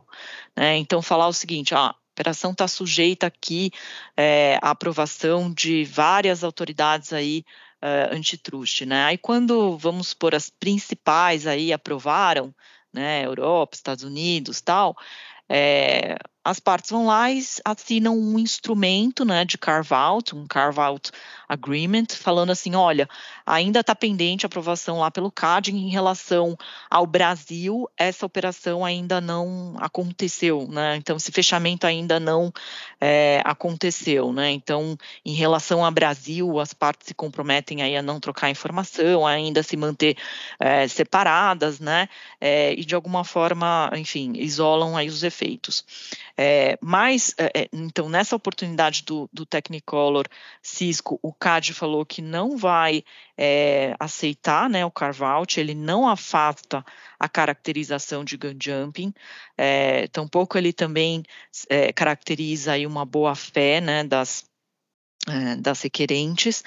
Né? 0.56 0.78
Então, 0.78 1.02
falar 1.02 1.28
o 1.28 1.34
seguinte, 1.34 1.76
ah, 1.76 1.94
operação 2.12 2.52
está 2.52 2.68
sujeita 2.68 3.28
aqui 3.28 3.72
é, 4.16 4.60
à 4.62 4.72
aprovação 4.72 5.52
de 5.52 5.84
várias 5.86 6.44
autoridades 6.44 7.14
aí 7.14 7.44
uh, 7.82 8.14
antitrust, 8.14 8.86
né? 8.86 9.06
Aí 9.06 9.18
quando 9.18 9.78
vamos 9.78 10.14
por 10.14 10.36
as 10.36 10.50
principais 10.50 11.48
aí 11.48 11.74
aprovaram, 11.74 12.54
né, 12.94 13.26
Europa, 13.26 13.76
Estados 13.76 14.04
Unidos, 14.04 14.62
tal, 14.62 14.96
é, 15.50 16.18
as 16.44 16.60
partes 16.60 16.90
vão 16.90 17.06
lá 17.06 17.32
e 17.32 17.44
assinam 17.64 18.18
um 18.18 18.40
instrumento 18.40 19.24
né, 19.24 19.46
de 19.46 19.58
carve-out, 19.58 20.36
um 20.36 20.48
carve-out 20.48 21.12
agreement, 21.48 22.08
falando 22.16 22.50
assim, 22.52 22.76
olha, 22.76 23.08
ainda 23.46 23.82
está 23.82 23.94
pendente 23.94 24.46
a 24.46 24.48
aprovação 24.48 25.00
lá 25.00 25.12
pelo 25.12 25.32
CAD 25.32 25.72
em 25.72 25.90
relação 25.90 26.58
ao 26.90 27.06
Brasil, 27.06 27.88
essa 27.98 28.26
operação 28.26 28.84
ainda 28.84 29.22
não 29.22 29.76
aconteceu, 29.78 30.68
né? 30.68 30.96
Então, 30.96 31.18
esse 31.18 31.32
fechamento 31.32 31.86
ainda 31.86 32.20
não 32.20 32.52
é, 33.00 33.42
aconteceu, 33.44 34.32
né? 34.32 34.50
Então, 34.52 34.98
em 35.26 35.34
relação 35.34 35.84
ao 35.84 35.92
Brasil, 35.92 36.60
as 36.60 36.74
partes 36.74 37.08
se 37.08 37.14
comprometem 37.14 37.82
aí 37.82 37.96
a 37.96 38.02
não 38.02 38.20
trocar 38.20 38.50
informação, 38.50 39.28
ainda 39.28 39.62
se 39.62 39.76
manter 39.78 40.18
é, 40.60 40.88
separadas, 40.88 41.80
né? 41.80 42.08
É, 42.40 42.74
e 42.74 42.86
de 42.86 42.96
alguma 42.96 43.24
forma, 43.24 43.92
enfim, 43.96 44.34
isolam 44.38 44.96
aí 44.96 45.08
os 45.08 45.24
efeitos. 45.24 45.86
É, 46.38 46.78
mas, 46.82 47.34
é, 47.38 47.62
é, 47.62 47.70
então, 47.72 48.10
nessa 48.10 48.36
oportunidade 48.36 49.04
do, 49.04 49.30
do 49.32 49.46
Technicolor 49.46 50.26
Cisco, 50.62 51.20
o 51.22 51.34
CAD 51.34 51.74
falou 51.74 52.06
que 52.06 52.22
não 52.22 52.58
vai 52.58 53.04
é, 53.38 53.96
aceitar 54.00 54.70
né, 54.70 54.86
o 54.86 54.92
carve-out, 54.92 55.60
ele 55.60 55.76
não 55.76 56.08
afasta 56.08 56.84
a 57.20 57.30
caracterização 57.30 58.24
de 58.24 58.38
gun 58.38 58.56
jumping, 58.62 59.14
é, 59.58 60.08
tampouco 60.08 60.58
ele 60.58 60.74
também 60.74 61.24
é, 61.70 61.92
caracteriza 61.92 62.74
aí 62.74 62.88
uma 62.88 63.06
boa-fé 63.06 63.82
né, 63.82 64.04
das, 64.04 64.46
das 65.60 65.82
requerentes, 65.82 66.64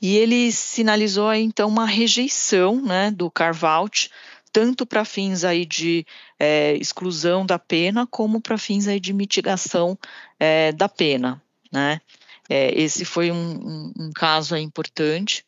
e 0.00 0.16
ele 0.16 0.50
sinalizou 0.50 1.32
então 1.34 1.68
uma 1.68 1.86
rejeição 1.86 2.80
né, 2.80 3.10
do 3.10 3.30
carve-out 3.30 4.10
tanto 4.52 4.86
para 4.86 5.04
fins 5.04 5.44
aí 5.44 5.64
de 5.64 6.06
é, 6.38 6.74
exclusão 6.74 7.44
da 7.44 7.58
pena, 7.58 8.06
como 8.06 8.40
para 8.40 8.58
fins 8.58 8.88
aí 8.88 8.98
de 8.98 9.12
mitigação 9.12 9.98
é, 10.38 10.72
da 10.72 10.88
pena, 10.88 11.42
né? 11.72 12.00
É, 12.48 12.70
esse 12.80 13.04
foi 13.04 13.30
um, 13.30 13.36
um, 13.36 13.92
um 13.98 14.12
caso 14.12 14.56
importante. 14.56 15.44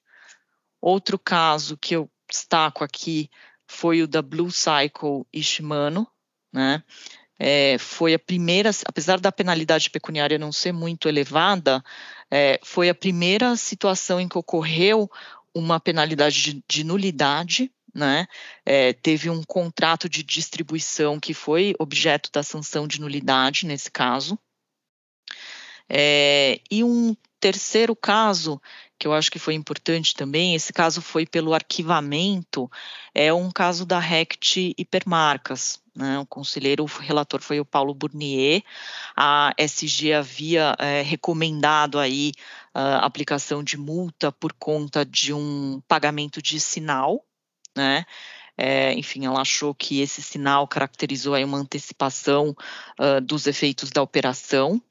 Outro 0.81 1.19
caso 1.19 1.77
que 1.77 1.97
eu 1.97 2.11
destaco 2.29 2.85
aqui 2.85 3.31
foi 3.67 4.03
o 4.03 4.09
da 4.09 4.21
Blue 4.21 4.51
Cycle 4.51 5.25
e 5.33 5.43
Shimano, 5.43 6.07
né? 6.53 6.83
É, 7.43 7.79
foi 7.79 8.13
a 8.13 8.19
primeira, 8.19 8.71
apesar 8.85 9.19
da 9.19 9.33
penalidade 9.33 9.89
pecuniária 9.89 10.39
não 10.39 10.53
ser 10.53 10.73
muito 10.73 11.09
elevada, 11.09 11.83
é, 12.31 12.61
foi 12.63 12.91
a 12.91 12.95
primeira 12.95 13.57
situação 13.57 14.21
em 14.21 14.29
que 14.29 14.37
ocorreu 14.37 15.11
uma 15.55 15.81
penalidade 15.81 16.43
de, 16.43 16.65
de 16.69 16.85
nulidade 16.85 17.73
né? 17.95 18.27
É, 18.65 18.93
teve 18.93 19.31
um 19.31 19.43
contrato 19.43 20.09
de 20.09 20.23
distribuição 20.23 21.19
que 21.19 21.35
foi 21.35 21.75
objeto 21.79 22.31
da 22.33 22.43
sanção 22.43 22.87
de 22.87 23.01
nulidade 23.01 23.67
nesse 23.67 23.91
caso. 23.91 24.39
É, 25.89 26.61
e 26.71 26.85
um 26.85 27.17
terceiro 27.41 27.97
caso 27.97 28.61
que 28.97 29.07
eu 29.07 29.15
acho 29.15 29.31
que 29.31 29.39
foi 29.39 29.55
importante 29.55 30.15
também, 30.15 30.55
esse 30.55 30.75
caso 30.75 31.01
foi 31.01 31.27
pelo 31.27 31.55
arquivamento, 31.55 32.71
é 33.15 33.33
um 33.33 33.51
caso 33.51 33.87
da 33.87 33.99
RECT 33.99 34.75
Hipermarcas. 34.77 35.81
Né? 35.97 36.19
O 36.19 36.27
conselheiro, 36.27 36.85
o 36.85 36.87
relator 36.87 37.41
foi 37.41 37.59
o 37.59 37.65
Paulo 37.65 37.95
Burnier, 37.95 38.63
a 39.17 39.55
SG 39.59 40.13
havia 40.13 40.77
é, 40.79 41.01
recomendado 41.01 41.99
aí 41.99 42.33
a 42.75 42.99
aplicação 42.99 43.65
de 43.65 43.77
multa 43.77 44.31
por 44.31 44.53
conta 44.53 45.05
de 45.05 45.33
um 45.33 45.83
pagamento 45.89 46.43
de 46.43 46.61
sinal, 46.61 47.25
né? 47.77 48.05
É, 48.57 48.93
enfim, 48.93 49.25
ela 49.25 49.41
achou 49.41 49.75
que 49.75 50.01
esse 50.01 50.23
sinal 50.23 50.69
caracterizou 50.69 51.35
aí 51.35 51.43
uma 51.45 51.57
antecipação 51.57 52.55
uh, 52.99 53.21
dos 53.23 53.47
efeitos 53.47 53.91
da 53.91 54.03
operação, 54.03 54.83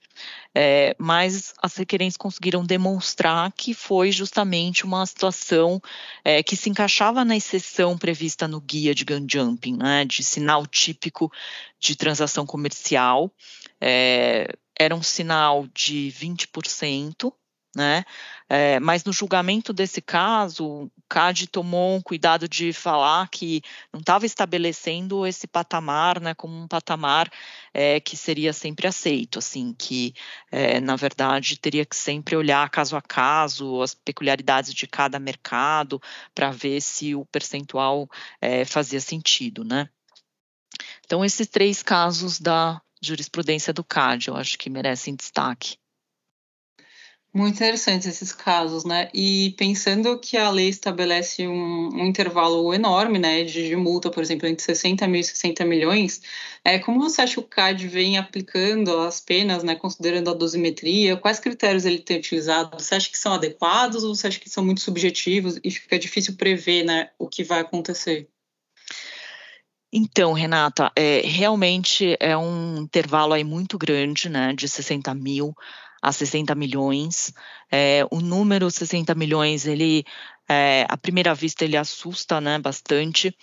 é, 0.54 0.96
mas 0.98 1.54
as 1.62 1.76
requerentes 1.76 2.18
conseguiram 2.18 2.66
demonstrar 2.66 3.52
que 3.52 3.74
foi 3.74 4.12
justamente 4.12 4.84
uma 4.84 5.06
situação 5.06 5.80
é, 6.24 6.42
que 6.42 6.56
se 6.56 6.70
encaixava 6.70 7.24
na 7.24 7.38
exceção 7.38 7.98
prevista 7.98 8.48
no 8.48 8.60
guia 8.60 8.96
de 8.96 9.06
gun 9.06 9.26
jumping, 9.30 9.78
né, 9.78 10.04
de 10.06 10.24
sinal 10.24 10.66
típico 10.66 11.32
de 11.80 11.96
transação 11.96 12.46
comercial. 12.46 13.32
É, 13.80 14.48
era 14.78 14.96
um 14.96 15.04
sinal 15.04 15.68
de 15.74 16.12
20%, 16.20 17.32
né? 17.76 18.04
É, 18.48 18.80
mas 18.80 19.04
no 19.04 19.14
julgamento 19.14 19.72
desse 19.72 20.02
caso, 20.02 20.66
o 20.66 20.92
CAD 21.08 21.48
tomou 21.48 21.96
um 21.96 22.02
cuidado 22.02 22.48
de 22.48 22.74
falar 22.74 23.30
que 23.30 23.62
não 23.94 24.00
estava 24.00 24.26
estabelecendo 24.26 25.26
esse 25.26 25.48
patamar, 25.48 26.20
né, 26.20 26.34
como 26.34 26.56
um 26.56 26.68
patamar 26.68 27.32
é, 27.74 28.00
que 28.00 28.18
seria 28.18 28.52
sempre 28.54 28.88
aceito, 28.88 29.38
assim, 29.38 29.74
que 29.78 30.14
é, 30.52 30.80
na 30.80 30.96
verdade 30.96 31.58
teria 31.58 31.86
que 31.86 31.96
sempre 31.96 32.36
olhar 32.36 32.70
caso 32.70 32.98
a 32.98 33.02
caso 33.02 33.82
as 33.82 33.94
peculiaridades 33.94 34.74
de 34.74 34.88
cada 34.88 35.20
mercado 35.20 36.02
para 36.34 36.50
ver 36.52 36.82
se 36.82 37.14
o 37.14 37.26
percentual 37.26 38.10
é, 38.42 38.66
fazia 38.66 39.00
sentido, 39.00 39.64
né? 39.64 39.90
Então 41.06 41.24
esses 41.24 41.48
três 41.48 41.84
casos 41.84 42.40
da 42.40 42.82
jurisprudência 43.02 43.72
do 43.74 43.84
CAD, 43.84 44.28
eu 44.30 44.36
acho 44.36 44.58
que 44.58 44.70
merecem 44.70 45.16
destaque. 45.16 45.78
Muito 47.32 47.58
interessantes 47.58 48.08
esses 48.08 48.32
casos, 48.32 48.84
né? 48.84 49.08
E 49.14 49.52
pensando 49.56 50.18
que 50.18 50.36
a 50.36 50.50
lei 50.50 50.68
estabelece 50.68 51.48
um, 51.48 51.90
um 51.94 52.06
intervalo 52.08 52.74
enorme, 52.74 53.20
né, 53.20 53.44
de, 53.44 53.68
de, 53.68 53.76
multa, 53.76 54.10
por 54.10 54.24
exemplo, 54.24 54.48
entre 54.48 54.64
60 54.64 55.08
mil 55.08 55.22
e 55.22 55.24
60 55.24 55.64
milhões, 55.64 56.22
é, 56.66 56.80
como 56.80 57.00
você 57.00 57.22
acha 57.22 57.36
que 57.36 57.40
o 57.40 57.44
CAD 57.44 57.88
vem 57.88 58.18
aplicando 58.18 58.98
as 59.02 59.22
penas, 59.22 59.64
né, 59.64 59.76
considerando 59.76 60.32
a 60.32 60.34
dosimetria? 60.34 61.18
Quais 61.18 61.40
critérios 61.40 61.86
ele 61.86 62.00
tem 62.00 62.18
utilizado? 62.18 62.82
Você 62.84 62.96
acha 62.96 63.12
que 63.12 63.18
são 63.18 63.32
adequados 63.34 64.04
ou 64.04 64.16
você 64.16 64.26
acha 64.26 64.40
que 64.40 64.50
são 64.50 64.66
muito 64.66 64.82
subjetivos 64.82 65.60
e 65.64 65.70
fica 65.70 66.00
difícil 66.00 66.36
prever, 66.36 66.84
né, 66.84 67.12
o 67.20 67.28
que 67.28 67.44
vai 67.44 67.60
acontecer? 67.60 68.28
Então, 69.94 70.34
Renata, 70.34 70.92
é, 70.96 71.22
realmente 71.22 72.18
é 72.20 72.36
um 72.36 72.78
intervalo 72.78 73.34
aí 73.34 73.44
muito 73.44 73.78
grande, 73.78 74.30
né, 74.30 74.52
de 74.52 74.68
60 74.68 75.14
mil 75.14 75.54
a 76.02 76.12
60 76.12 76.56
milhões. 76.56 77.34
É, 77.72 78.06
o 78.12 78.20
número 78.20 78.70
60 78.70 79.14
milhões, 79.16 79.66
ele, 79.66 80.06
é, 80.48 80.86
à 80.90 80.98
primeira 80.98 81.34
vista, 81.34 81.64
ele 81.64 81.78
assusta 81.78 82.40
né, 82.40 82.58
bastante, 82.58 83.36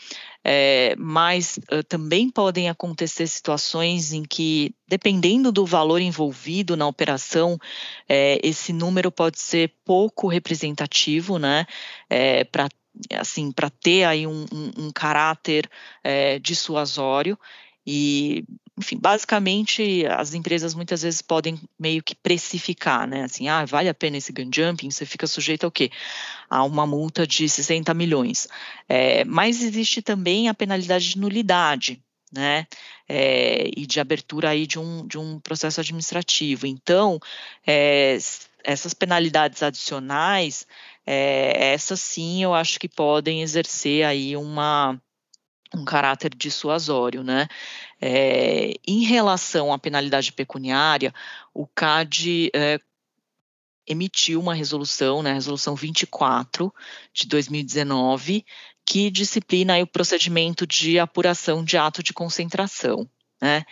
é, 0.42 0.94
mas 0.96 1.58
também 1.88 2.30
podem 2.30 2.68
acontecer 2.68 3.26
situações 3.26 4.12
em 4.12 4.22
que, 4.22 4.74
dependendo 4.88 5.52
do 5.52 5.66
valor 5.66 6.00
envolvido 6.00 6.76
na 6.76 6.86
operação, 6.86 7.58
esse 8.42 8.72
número 8.72 9.10
pode 9.10 9.40
ser 9.40 9.72
pouco 9.84 10.28
representativo, 10.28 11.38
né, 11.38 11.66
para 12.52 12.68
assim, 13.12 13.52
para 13.52 13.68
ter 13.68 14.04
aí 14.04 14.26
um, 14.26 14.46
um, 14.52 14.86
um 14.86 14.92
caráter 14.92 15.68
dissuasório. 16.40 17.36
E, 17.84 18.44
enfim, 18.78 18.98
basicamente 19.00 20.04
as 20.06 20.34
empresas 20.34 20.74
muitas 20.74 21.02
vezes 21.02 21.22
podem 21.22 21.58
meio 21.78 22.02
que 22.02 22.14
precificar, 22.14 23.06
né? 23.06 23.24
Assim, 23.24 23.48
ah, 23.48 23.64
vale 23.64 23.88
a 23.88 23.94
pena 23.94 24.18
esse 24.18 24.32
gun 24.32 24.50
jumping? 24.54 24.90
Você 24.90 25.06
fica 25.06 25.26
sujeito 25.26 25.64
ao 25.64 25.70
quê? 25.70 25.90
A 26.48 26.62
uma 26.62 26.86
multa 26.86 27.26
de 27.26 27.48
60 27.48 27.94
milhões. 27.94 28.46
É, 28.88 29.24
mas 29.24 29.62
existe 29.62 30.02
também 30.02 30.48
a 30.48 30.54
penalidade 30.54 31.08
de 31.10 31.18
nulidade, 31.18 32.02
né? 32.32 32.66
É, 33.08 33.70
e 33.74 33.86
de 33.86 33.98
abertura 33.98 34.50
aí 34.50 34.66
de 34.66 34.78
um, 34.78 35.06
de 35.06 35.16
um 35.16 35.40
processo 35.40 35.80
administrativo. 35.80 36.66
Então, 36.66 37.18
é, 37.66 38.18
essas 38.62 38.92
penalidades 38.92 39.62
adicionais, 39.62 40.66
é, 41.06 41.72
essas 41.72 42.00
sim 42.00 42.42
eu 42.42 42.52
acho 42.52 42.78
que 42.78 42.88
podem 42.88 43.40
exercer 43.40 44.04
aí 44.04 44.36
uma 44.36 45.00
um 45.76 45.84
caráter 45.84 46.34
dissuasório, 46.34 47.22
né? 47.22 47.46
É, 48.00 48.74
em 48.86 49.04
relação 49.04 49.72
à 49.72 49.78
penalidade 49.78 50.32
pecuniária, 50.32 51.12
o 51.52 51.66
CAD 51.66 52.50
é, 52.54 52.80
emitiu 53.86 54.40
uma 54.40 54.54
resolução, 54.54 55.22
né, 55.22 55.32
resolução 55.32 55.74
24 55.74 56.72
de 57.12 57.26
2019, 57.26 58.44
que 58.84 59.10
disciplina 59.10 59.78
o 59.80 59.86
procedimento 59.86 60.66
de 60.66 60.98
apuração 60.98 61.64
de 61.64 61.76
ato 61.76 62.02
de 62.02 62.12
concentração. 62.12 63.08
Né? 63.40 63.64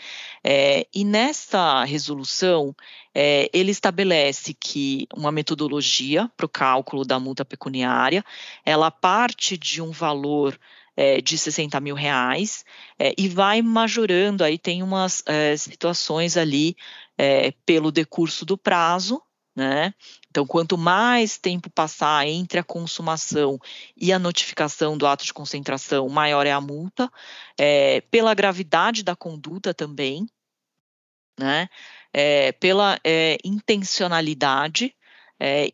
É, 0.42 0.86
e 0.94 1.04
nessa 1.04 1.84
resolução, 1.84 2.74
é, 3.14 3.48
ele 3.52 3.70
estabelece 3.70 4.52
que 4.52 5.06
uma 5.14 5.32
metodologia 5.32 6.30
para 6.36 6.46
o 6.46 6.48
cálculo 6.48 7.04
da 7.04 7.18
multa 7.18 7.44
pecuniária, 7.44 8.24
ela 8.64 8.90
parte 8.90 9.56
de 9.56 9.80
um 9.80 9.90
valor 9.90 10.58
é, 10.96 11.20
de 11.20 11.37
60 11.37 11.80
mil 11.80 11.94
reais 11.94 12.64
é, 12.98 13.14
e 13.18 13.28
vai 13.28 13.62
majorando, 13.62 14.44
aí 14.44 14.59
tem 14.59 14.83
umas 14.83 15.22
é, 15.26 15.57
situações 15.57 16.37
ali 16.37 16.76
é, 17.18 17.52
pelo 17.66 17.90
decurso 17.90 18.44
do 18.44 18.57
prazo, 18.57 19.22
né? 19.57 19.94
Então, 20.28 20.44
quanto 20.44 20.76
mais 20.76 21.38
tempo 21.38 21.70
passar 21.70 22.26
entre 22.26 22.59
a 22.59 22.64
consumação 22.64 23.59
e 23.96 24.12
a 24.12 24.18
notificação 24.18 24.98
do 24.98 25.07
ato 25.07 25.24
de 25.24 25.33
concentração, 25.33 26.09
maior 26.09 26.44
é 26.44 26.50
a 26.50 26.61
multa, 26.61 27.11
é, 27.59 28.00
pela 28.02 28.35
gravidade 28.35 29.04
da 29.04 29.14
conduta 29.14 29.72
também, 29.72 30.26
né? 31.38 31.68
É, 32.12 32.52
pela 32.52 32.98
intencionalidade, 33.44 34.94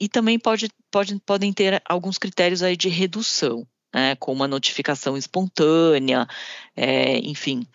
e 0.00 0.08
também 0.08 0.38
pode, 0.38 0.70
pode, 0.90 1.20
podem 1.20 1.52
ter 1.52 1.82
alguns 1.84 2.16
critérios 2.16 2.62
aí 2.62 2.76
de 2.76 2.88
redução 2.88 3.68
né, 3.92 4.16
com 4.16 4.32
uma 4.32 4.48
notificação 4.48 5.16
espontânea, 5.16 6.26
é, 6.76 7.18
enfim. 7.18 7.66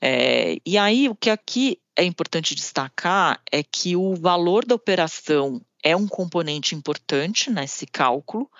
É, 0.00 0.58
e 0.64 0.78
aí, 0.78 1.08
o 1.08 1.14
que 1.14 1.30
aqui 1.30 1.80
é 1.96 2.04
importante 2.04 2.54
destacar 2.54 3.40
é 3.50 3.62
que 3.62 3.96
o 3.96 4.14
valor 4.14 4.64
da 4.64 4.74
operação 4.74 5.60
é 5.82 5.96
um 5.96 6.06
componente 6.06 6.74
importante 6.74 7.50
nesse 7.50 7.86
cálculo, 7.86 8.50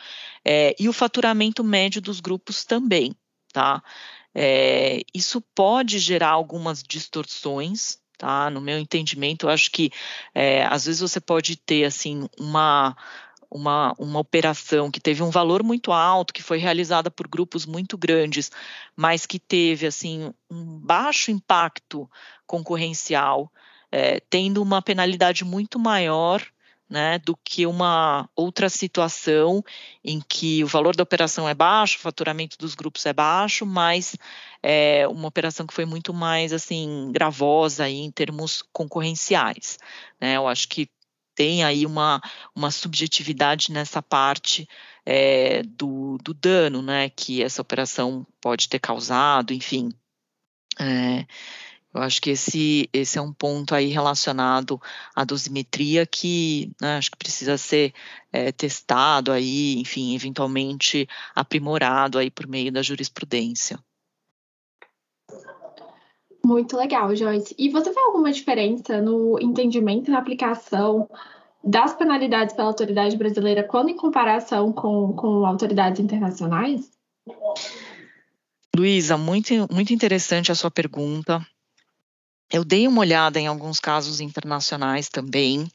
é, 0.44 0.74
e 0.79 0.88
o 0.88 0.92
faturamento 0.92 1.62
médio 1.62 2.01
dos 2.01 2.20
grupos 2.20 2.64
também, 2.64 3.14
tá? 3.53 3.83
É, 4.35 5.03
isso 5.14 5.40
pode 5.55 5.98
gerar 5.98 6.31
algumas 6.31 6.83
distorções, 6.83 7.98
tá? 8.16 8.51
No 8.51 8.61
meu 8.61 8.79
entendimento, 8.79 9.46
eu 9.46 9.51
acho 9.51 9.70
que 9.70 9.90
é, 10.35 10.64
às 10.66 10.87
vezes 10.87 11.01
você 11.01 11.20
pode 11.20 11.57
ter 11.57 11.85
assim 11.85 12.29
uma 12.38 12.96
uma, 13.50 13.94
uma 13.98 14.20
operação 14.20 14.90
que 14.90 15.00
teve 15.00 15.22
um 15.22 15.30
valor 15.30 15.62
muito 15.62 15.92
alto, 15.92 16.32
que 16.32 16.42
foi 16.42 16.58
realizada 16.58 17.11
por 17.11 17.26
grupos 17.26 17.66
muito 17.66 17.96
grandes, 17.96 18.50
mas 18.96 19.26
que 19.26 19.38
teve 19.38 19.87
assim 19.87 20.32
um 20.50 20.78
baixo 20.78 21.30
impacto 21.30 22.08
concorrencial, 22.46 23.50
é, 23.90 24.20
tendo 24.28 24.62
uma 24.62 24.82
penalidade 24.82 25.44
muito 25.44 25.78
maior 25.78 26.42
né, 26.88 27.18
do 27.18 27.37
que 27.37 27.66
uma 27.66 28.28
outra 28.34 28.68
situação 28.68 29.62
em 30.02 30.20
que 30.20 30.64
o 30.64 30.66
valor 30.66 30.96
da 30.96 31.02
operação 31.02 31.48
é 31.48 31.54
baixo, 31.54 31.98
o 31.98 32.00
faturamento 32.00 32.56
dos 32.58 32.74
grupos 32.74 33.04
é 33.04 33.12
baixo, 33.12 33.66
mas 33.66 34.16
é 34.62 35.06
uma 35.06 35.28
operação 35.28 35.66
que 35.66 35.74
foi 35.74 35.84
muito 35.84 36.14
mais 36.14 36.52
assim 36.52 37.11
gravosa 37.12 37.84
aí, 37.84 37.98
em 37.98 38.11
termos 38.11 38.62
concorrenciais. 38.72 39.78
Né? 40.20 40.37
Eu 40.37 40.48
acho 40.48 40.68
que 40.68 40.88
tem 41.38 41.62
aí 41.62 41.87
uma, 41.87 42.20
uma 42.53 42.68
subjetividade 42.72 43.70
nessa 43.70 44.03
parte 44.03 44.68
é, 45.07 45.62
do, 45.62 46.18
do 46.18 46.35
dano, 46.35 46.83
né, 46.83 47.09
que 47.11 47.44
essa 47.44 47.62
operação 47.62 48.27
pode 48.40 48.68
ter 48.68 48.81
causado, 48.81 49.53
enfim. 49.55 49.90
É, 50.81 51.24
Eu 51.94 52.03
acho 52.03 52.20
que 52.20 52.31
esse, 52.31 52.88
esse 52.92 53.18
é 53.18 53.22
um 53.22 53.33
ponto 53.33 53.74
aí 53.74 53.88
relacionado 53.88 54.81
à 55.14 55.24
dosimetria 55.24 56.07
que 56.07 56.72
né, 56.81 56.98
acho 56.98 57.11
que 57.12 57.16
precisa 57.18 57.57
ser 57.59 57.94
é, 58.33 58.53
testado 58.53 59.33
aí, 59.33 59.77
enfim, 59.79 60.14
eventualmente 60.14 61.09
aprimorado 61.35 62.18
aí 62.18 62.31
por 62.31 62.46
meio 62.48 62.72
da 62.72 62.83
jurisprudência. 62.83 63.79
Muito 66.48 66.78
legal, 66.78 67.14
Joyce. 67.14 67.54
E 67.58 67.68
você 67.68 67.92
vê 67.92 68.00
alguma 68.00 68.32
diferença 68.32 69.02
no 69.02 69.38
entendimento 69.38 70.08
e 70.08 70.11
na 70.11 70.18
aplicação 70.18 71.06
das 71.62 71.92
penalidades 71.94 72.56
pela 72.56 72.68
autoridade 72.68 73.18
brasileira 73.18 73.62
quando 73.62 73.90
em 73.90 73.96
comparação 73.96 74.72
com, 74.72 75.12
com 75.12 75.44
autoridades 75.44 76.00
internacionais? 76.00 76.90
Luísa, 78.74 79.18
muito, 79.18 79.52
muito 79.70 79.92
interessante 79.92 80.50
a 80.50 80.54
sua 80.54 80.70
pergunta. 80.70 81.46
Eu 82.50 82.64
dei 82.64 82.88
uma 82.88 83.00
olhada 83.00 83.38
em 83.38 83.46
alguns 83.46 83.78
casos 83.78 84.18
internacionais 84.18 85.11
também, 85.11 85.68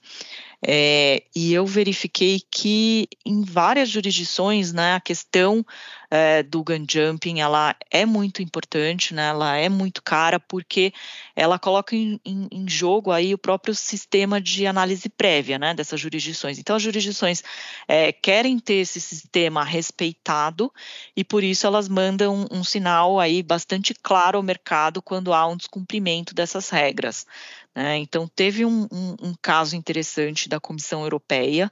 é, 0.66 1.24
e 1.36 1.54
eu 1.54 1.66
verifiquei 1.66 2.42
que 2.50 3.10
em 3.26 3.44
várias 3.44 3.90
jurisdições, 3.90 4.72
né, 4.72 4.96
a 4.96 5.02
questão 5.02 5.66
é, 6.10 6.42
do 6.42 6.64
gun 6.64 6.86
jumping, 6.90 7.42
ela 7.42 7.76
é 7.92 8.06
muito 8.06 8.42
importante, 8.42 9.14
né, 9.14 9.28
ela 9.28 9.58
é 9.58 9.68
muito 9.68 10.02
cara, 10.02 10.40
porque 10.40 10.94
ela 11.36 11.60
coloca 11.60 11.96
em, 11.96 12.18
em, 12.24 12.48
em, 12.50 12.70
jogo 12.70 13.12
aí 13.12 13.34
o 13.34 13.38
próprio 13.38 13.76
sistema 13.76 14.40
de 14.40 14.66
análise 14.66 15.10
prévia, 15.10 15.60
né, 15.60 15.74
dessas 15.74 16.00
jurisdições. 16.00 16.58
Então, 16.58 16.78
as 16.78 16.84
jurisdições 16.84 17.44
é, 17.86 18.14
querem 18.14 18.58
ter 18.58 18.76
esse 18.76 19.02
sistema 19.02 19.66
respeitado, 19.66 20.72
e 21.14 21.26
por 21.26 21.44
isso 21.44 21.68
elas 21.68 21.90
mandam 21.90 22.48
um, 22.50 22.64
sinal 22.64 23.20
aí 23.20 23.44
bastante 23.44 23.94
claro 23.94 24.38
ao 24.38 24.44
mercado 24.44 25.02
quando 25.02 25.34
há 25.34 25.46
um 25.46 25.58
descumprimento 25.58 26.34
dessas 26.34 26.70
regras. 26.70 27.26
Né? 27.76 27.98
Então, 27.98 28.28
teve 28.28 28.66
um, 28.66 28.88
um, 28.92 29.16
um, 29.22 29.36
caso 29.42 29.76
interessante 29.76 30.48
da 30.48 30.60
Comissão 30.60 31.04
Europeia 31.04 31.72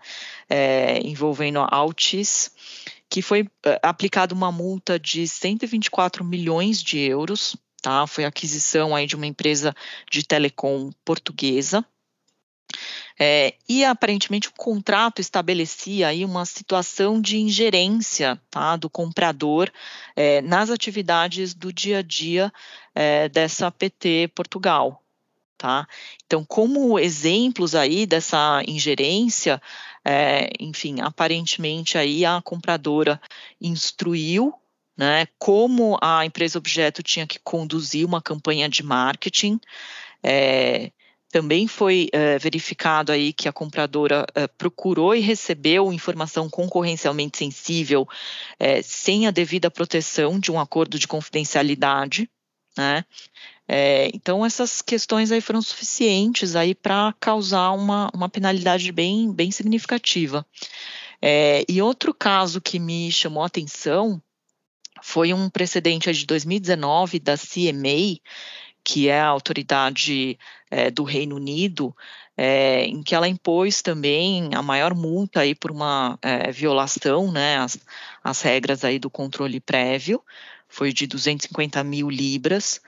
é, 0.49 0.99
envolvendo 0.99 1.59
a 1.59 1.67
Altis, 1.69 2.51
que 3.09 3.21
foi 3.21 3.47
é, 3.65 3.79
aplicada 3.83 4.33
uma 4.33 4.51
multa 4.51 4.99
de 4.99 5.27
124 5.27 6.23
milhões 6.23 6.81
de 6.81 6.97
euros, 6.99 7.55
tá? 7.81 8.07
Foi 8.07 8.25
aquisição 8.25 8.95
aí 8.95 9.05
de 9.05 9.15
uma 9.15 9.27
empresa 9.27 9.75
de 10.09 10.23
telecom 10.23 10.91
portuguesa. 11.05 11.85
É, 13.19 13.55
e 13.67 13.83
aparentemente 13.83 14.47
o 14.47 14.53
contrato 14.53 15.19
estabelecia 15.19 16.07
aí 16.07 16.25
uma 16.25 16.45
situação 16.45 17.21
de 17.21 17.37
ingerência 17.37 18.41
tá, 18.49 18.75
do 18.75 18.89
comprador 18.89 19.69
é, 20.15 20.41
nas 20.41 20.69
atividades 20.69 21.53
do 21.53 21.71
dia 21.71 21.99
a 21.99 22.01
dia 22.01 22.51
é, 22.95 23.29
dessa 23.29 23.69
PT 23.69 24.31
Portugal. 24.33 25.03
Tá? 25.61 25.87
Então, 26.25 26.43
como 26.43 26.97
exemplos 26.97 27.75
aí 27.75 28.07
dessa 28.07 28.63
ingerência, 28.67 29.61
é, 30.03 30.49
enfim, 30.59 31.01
aparentemente 31.01 31.99
aí 31.99 32.25
a 32.25 32.41
compradora 32.41 33.21
instruiu 33.61 34.55
né, 34.97 35.27
como 35.37 35.99
a 36.01 36.25
empresa 36.25 36.57
objeto 36.57 37.03
tinha 37.03 37.27
que 37.27 37.37
conduzir 37.37 38.07
uma 38.07 38.19
campanha 38.19 38.67
de 38.67 38.81
marketing. 38.81 39.59
É, 40.23 40.91
também 41.31 41.67
foi 41.67 42.09
é, 42.11 42.39
verificado 42.39 43.11
aí 43.11 43.31
que 43.31 43.47
a 43.47 43.53
compradora 43.53 44.25
é, 44.33 44.47
procurou 44.47 45.13
e 45.13 45.19
recebeu 45.19 45.93
informação 45.93 46.49
concorrencialmente 46.49 47.37
sensível 47.37 48.09
é, 48.57 48.81
sem 48.81 49.27
a 49.27 49.31
devida 49.31 49.69
proteção 49.69 50.39
de 50.39 50.51
um 50.51 50.59
acordo 50.59 50.97
de 50.97 51.07
confidencialidade, 51.07 52.27
né? 52.77 53.05
É, 53.67 54.09
então 54.13 54.45
essas 54.45 54.81
questões 54.81 55.31
aí 55.31 55.39
foram 55.39 55.61
suficientes 55.61 56.55
aí 56.55 56.75
para 56.75 57.13
causar 57.19 57.71
uma, 57.71 58.09
uma 58.13 58.27
penalidade 58.27 58.91
bem, 58.91 59.31
bem 59.31 59.49
significativa. 59.51 60.45
É, 61.21 61.63
e 61.69 61.81
outro 61.81 62.13
caso 62.13 62.59
que 62.59 62.79
me 62.79 63.11
chamou 63.11 63.43
a 63.43 63.45
atenção 63.45 64.21
foi 65.01 65.33
um 65.33 65.49
precedente 65.49 66.11
de 66.11 66.25
2019 66.25 67.19
da 67.19 67.37
CMA, 67.37 68.19
que 68.83 69.07
é 69.07 69.19
a 69.19 69.27
autoridade 69.27 70.37
é, 70.69 70.89
do 70.89 71.03
Reino 71.03 71.35
Unido, 71.35 71.95
é, 72.35 72.85
em 72.85 73.03
que 73.03 73.13
ela 73.13 73.27
impôs 73.27 73.81
também 73.81 74.49
a 74.53 74.61
maior 74.61 74.95
multa 74.95 75.41
aí 75.41 75.53
por 75.53 75.71
uma 75.71 76.17
é, 76.21 76.51
violação, 76.51 77.31
né, 77.31 77.57
as 78.23 78.41
regras 78.41 78.83
aí 78.83 78.97
do 78.97 79.09
controle 79.09 79.59
prévio, 79.59 80.23
foi 80.71 80.91
de 80.91 81.05
250 81.05 81.83
mil 81.83 82.09
libras, 82.09 82.81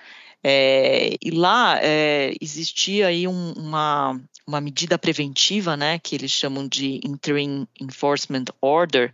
é, 0.45 1.15
e 1.21 1.31
lá 1.31 1.79
é, 1.81 2.33
existia 2.41 3.07
aí 3.07 3.25
um, 3.25 3.53
uma, 3.53 4.19
uma 4.45 4.59
medida 4.59 4.99
preventiva, 4.99 5.77
né, 5.77 5.97
que 5.99 6.15
eles 6.15 6.31
chamam 6.31 6.67
de 6.67 6.99
Interim 7.05 7.65
Enforcement 7.79 8.45
Order, 8.59 9.13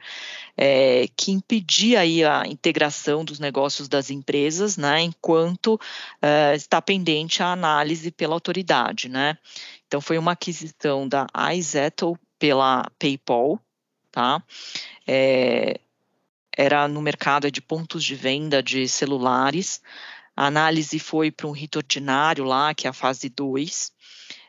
é, 0.58 1.08
que 1.16 1.32
impedia 1.32 2.00
aí 2.00 2.24
a 2.24 2.48
integração 2.48 3.24
dos 3.24 3.38
negócios 3.38 3.88
das 3.88 4.10
empresas, 4.10 4.76
né, 4.76 5.02
enquanto 5.02 5.80
é, 6.20 6.56
está 6.56 6.82
pendente 6.82 7.44
a 7.44 7.52
análise 7.52 8.10
pela 8.10 8.34
autoridade, 8.34 9.08
né. 9.08 9.38
Então 9.86 10.02
foi 10.02 10.18
uma 10.18 10.32
aquisição 10.32 11.08
da 11.08 11.28
iZettle 11.54 12.18
pela 12.40 12.90
PayPal, 12.98 13.60
tá? 14.12 14.42
É, 15.06 15.80
era 16.60 16.90
no 16.90 17.02
mercado 17.02 17.50
de 17.50 17.62
pontos 17.62 18.04
de 18.04 18.16
venda 18.16 18.62
de 18.62 18.86
celulares. 18.86 19.82
A 20.36 20.48
análise 20.48 21.00
foi 21.00 21.32
para 21.32 21.48
um 21.48 21.54
rito 21.54 21.78
ordinário 21.78 22.44
lá, 22.44 22.76
que 22.76 22.86
é 22.86 22.90
a 22.90 22.94
fase 22.94 23.30
2. 23.30 23.94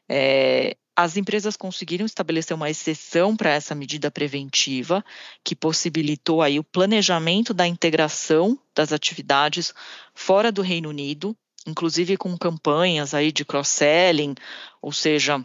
É, 0.09 0.77
as 0.97 1.17
empresas 1.17 1.57
conseguiram 1.57 2.05
estabelecer 2.05 2.57
uma 2.57 2.69
exceção 2.69 3.37
para 3.37 3.51
essa 3.51 3.77
medida 3.77 4.11
preventiva, 4.11 5.05
que 5.45 5.55
possibilitou 5.55 6.43
aí 6.43 6.59
o 6.59 6.65
planejamento 6.65 7.55
da 7.55 7.65
integração 7.65 8.59
das 8.75 8.93
atividades 8.93 9.73
fora 10.13 10.51
do 10.51 10.63
Reino 10.63 10.89
Unido, 10.89 11.37
inclusive 11.65 12.17
com 12.17 12.37
campanhas 12.37 13.15
aí 13.15 13.31
de 13.31 13.45
cross-selling, 13.45 14.35
ou 14.83 14.91
seja, 14.91 15.45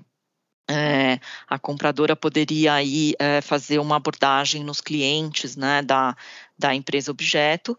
é, 0.69 1.19
a 1.47 1.59
compradora 1.59 2.15
poderia 2.15 2.73
aí 2.73 3.13
é, 3.19 3.41
fazer 3.41 3.79
uma 3.79 3.97
abordagem 3.97 4.63
nos 4.63 4.81
clientes 4.81 5.55
né, 5.55 5.81
da, 5.81 6.15
da 6.57 6.73
empresa 6.73 7.11
objeto, 7.11 7.77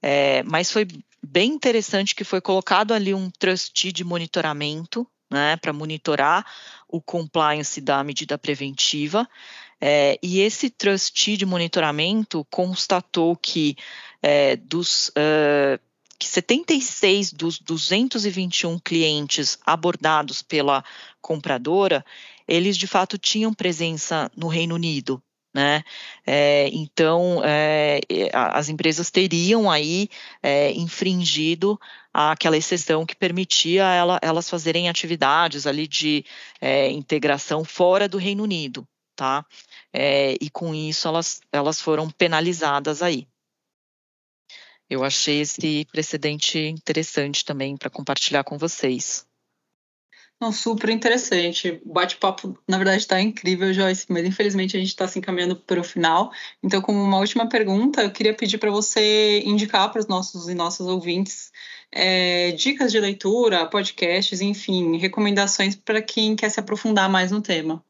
é, 0.00 0.42
mas 0.44 0.70
foi 0.70 0.86
bem 1.22 1.52
interessante 1.52 2.14
que 2.14 2.24
foi 2.24 2.40
colocado 2.40 2.92
ali 2.92 3.12
um 3.12 3.30
trustee 3.30 3.92
de 3.92 4.04
monitoramento, 4.04 5.06
né, 5.30 5.56
para 5.56 5.72
monitorar 5.72 6.46
o 6.88 7.00
compliance 7.00 7.80
da 7.80 8.02
medida 8.02 8.38
preventiva. 8.38 9.28
É, 9.80 10.18
e 10.22 10.40
esse 10.40 10.70
trustee 10.70 11.36
de 11.36 11.46
monitoramento 11.46 12.44
constatou 12.50 13.36
que 13.36 13.76
é, 14.22 14.56
dos 14.56 15.08
uh, 15.08 15.78
que 16.18 16.26
76 16.26 17.32
dos 17.32 17.58
221 17.58 18.78
clientes 18.78 19.58
abordados 19.64 20.42
pela 20.42 20.84
compradora, 21.20 22.04
eles 22.46 22.76
de 22.76 22.86
fato 22.86 23.16
tinham 23.16 23.54
presença 23.54 24.30
no 24.36 24.48
Reino 24.48 24.74
Unido. 24.74 25.22
Né? 25.54 25.82
É, 26.26 26.68
então, 26.72 27.40
é, 27.42 28.00
as 28.32 28.68
empresas 28.68 29.10
teriam 29.10 29.70
aí 29.70 30.08
é, 30.42 30.72
infringido 30.72 31.80
aquela 32.12 32.56
exceção 32.56 33.06
que 33.06 33.16
permitia 33.16 33.84
ela, 33.84 34.18
elas 34.20 34.50
fazerem 34.50 34.88
atividades 34.88 35.66
ali 35.66 35.86
de 35.86 36.24
é, 36.60 36.90
integração 36.90 37.64
fora 37.64 38.08
do 38.08 38.18
Reino 38.18 38.42
Unido, 38.42 38.86
tá? 39.16 39.44
É, 39.92 40.34
e 40.40 40.50
com 40.50 40.74
isso 40.74 41.08
elas, 41.08 41.40
elas 41.52 41.80
foram 41.80 42.10
penalizadas 42.10 43.02
aí. 43.02 43.26
Eu 44.88 45.04
achei 45.04 45.40
esse 45.40 45.84
precedente 45.92 46.58
interessante 46.58 47.44
também 47.44 47.76
para 47.76 47.90
compartilhar 47.90 48.44
com 48.44 48.56
vocês. 48.56 49.26
Não, 50.40 50.52
super 50.52 50.88
interessante. 50.88 51.82
O 51.84 51.92
bate-papo, 51.92 52.56
na 52.66 52.76
verdade, 52.76 52.98
está 52.98 53.20
incrível, 53.20 53.72
Joyce, 53.74 54.06
mas 54.08 54.24
infelizmente 54.24 54.76
a 54.76 54.80
gente 54.80 54.90
está 54.90 55.08
se 55.08 55.18
encaminhando 55.18 55.56
para 55.56 55.80
o 55.80 55.84
final. 55.84 56.30
Então, 56.62 56.80
como 56.80 57.02
uma 57.02 57.18
última 57.18 57.48
pergunta, 57.48 58.02
eu 58.02 58.12
queria 58.12 58.32
pedir 58.32 58.56
para 58.56 58.70
você 58.70 59.42
indicar 59.44 59.90
para 59.90 59.98
os 59.98 60.06
nossos 60.06 60.48
e 60.48 60.54
nossas 60.54 60.86
ouvintes 60.86 61.50
é, 61.90 62.52
dicas 62.52 62.92
de 62.92 63.00
leitura, 63.00 63.66
podcasts, 63.66 64.40
enfim, 64.40 64.96
recomendações 64.96 65.74
para 65.74 66.00
quem 66.00 66.36
quer 66.36 66.50
se 66.50 66.60
aprofundar 66.60 67.10
mais 67.10 67.32
no 67.32 67.42
tema. 67.42 67.84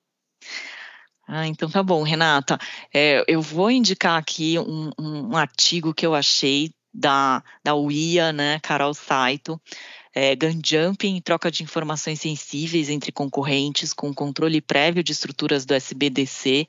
Ah, 1.30 1.46
então 1.46 1.68
tá 1.68 1.82
bom, 1.82 2.03
Renata. 2.03 2.59
É, 2.92 3.22
eu 3.28 3.42
vou 3.42 3.70
indicar 3.70 4.18
aqui 4.18 4.59
um, 4.59 4.90
um, 4.99 5.36
artigo 5.36 5.92
que 5.92 6.07
eu 6.07 6.14
achei 6.14 6.72
da, 6.93 7.43
da 7.62 7.74
UIA, 7.74 8.32
né, 8.32 8.59
Carol 8.61 8.95
Saito, 8.95 9.61
é, 10.14 10.34
gun 10.34 10.61
jumping, 10.64 11.20
troca 11.20 11.51
de 11.51 11.62
informações 11.62 12.20
sensíveis 12.20 12.89
entre 12.89 13.12
concorrentes 13.12 13.93
com 13.93 14.12
controle 14.12 14.61
prévio 14.61 15.03
de 15.03 15.12
estruturas 15.12 15.64
do 15.64 15.74
SBDC, 15.74 16.66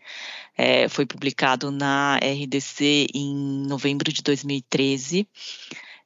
é, 0.57 0.87
foi 0.89 1.05
publicado 1.05 1.71
na 1.71 2.17
RDC 2.17 3.07
em 3.13 3.35
novembro 3.65 4.11
de 4.11 4.21
2013. 4.21 5.27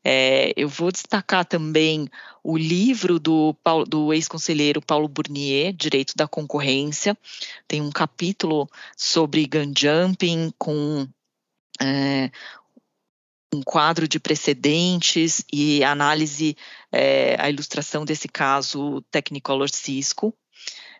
É, 0.05 0.53
eu 0.55 0.67
vou 0.67 0.91
destacar 0.91 1.45
também 1.45 2.09
o 2.43 2.57
livro 2.57 3.19
do, 3.19 3.55
do 3.87 4.13
ex-conselheiro 4.13 4.81
Paulo 4.81 5.07
Burnier, 5.07 5.73
Direito 5.73 6.13
da 6.15 6.27
Concorrência. 6.27 7.17
Tem 7.67 7.81
um 7.81 7.89
capítulo 7.89 8.69
sobre 8.97 9.47
gun 9.47 9.73
jumping 9.75 10.51
com 10.57 11.07
é, 11.81 12.29
um 13.53 13.61
quadro 13.61 14.07
de 14.07 14.19
precedentes 14.19 15.43
e 15.51 15.83
análise, 15.83 16.57
é, 16.91 17.35
a 17.39 17.49
ilustração 17.49 18.03
desse 18.03 18.27
caso 18.27 19.01
Technicolor 19.11 19.69
Cisco. 19.69 20.33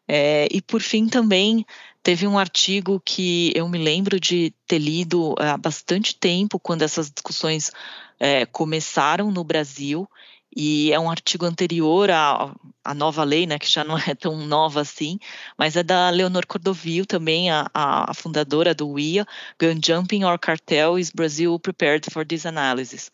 É, 0.07 0.47
e 0.51 0.61
por 0.61 0.81
fim 0.81 1.07
também 1.07 1.65
teve 2.01 2.27
um 2.27 2.37
artigo 2.37 3.01
que 3.05 3.53
eu 3.55 3.67
me 3.69 3.77
lembro 3.77 4.19
de 4.19 4.53
ter 4.67 4.77
lido 4.77 5.33
há 5.39 5.57
bastante 5.57 6.15
tempo, 6.15 6.59
quando 6.59 6.81
essas 6.81 7.09
discussões 7.09 7.71
é, 8.19 8.45
começaram 8.45 9.31
no 9.31 9.43
Brasil, 9.43 10.07
e 10.55 10.91
é 10.91 10.99
um 10.99 11.09
artigo 11.09 11.45
anterior 11.45 12.09
à, 12.11 12.53
à, 12.83 12.93
nova 12.93 13.23
lei, 13.23 13.45
né, 13.45 13.57
que 13.59 13.69
já 13.69 13.83
não 13.83 13.97
é 14.07 14.15
tão 14.15 14.37
nova 14.37 14.81
assim, 14.81 15.19
mas 15.57 15.75
é 15.75 15.83
da 15.83 16.09
Leonor 16.09 16.45
Cordovil 16.45 17.05
também, 17.05 17.49
a, 17.51 17.69
a 17.73 18.13
fundadora 18.13 18.73
do 18.73 18.89
WIA, 18.89 19.25
Gun 19.59 19.79
Jumping 19.83 20.23
or 20.23 20.37
Cartel 20.39 20.97
is 20.99 21.09
Brazil 21.11 21.59
Prepared 21.59 22.09
for 22.11 22.25
this 22.25 22.45
Analysis. 22.45 23.11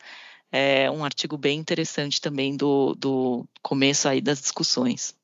É 0.52 0.90
um 0.90 1.04
artigo 1.04 1.36
bem 1.38 1.58
interessante 1.58 2.20
também 2.20 2.56
do, 2.56 2.94
do 2.96 3.46
começo 3.62 4.08
aí 4.08 4.20
das 4.20 4.40
discussões. 4.40 5.14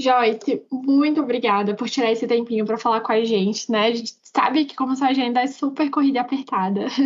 Joyce, 0.00 0.62
muito 0.70 1.20
obrigada 1.20 1.74
por 1.74 1.88
tirar 1.88 2.10
esse 2.10 2.26
tempinho 2.26 2.64
para 2.64 2.78
falar 2.78 3.00
com 3.02 3.12
a 3.12 3.22
gente, 3.22 3.70
né? 3.70 3.88
A 3.88 3.94
gente 3.94 4.14
sabe 4.22 4.64
que 4.64 4.74
como 4.74 4.96
sua 4.96 5.08
agenda 5.08 5.42
é 5.42 5.46
super 5.46 5.90
corrida 5.90 6.18
e 6.18 6.20
apertada. 6.20 6.86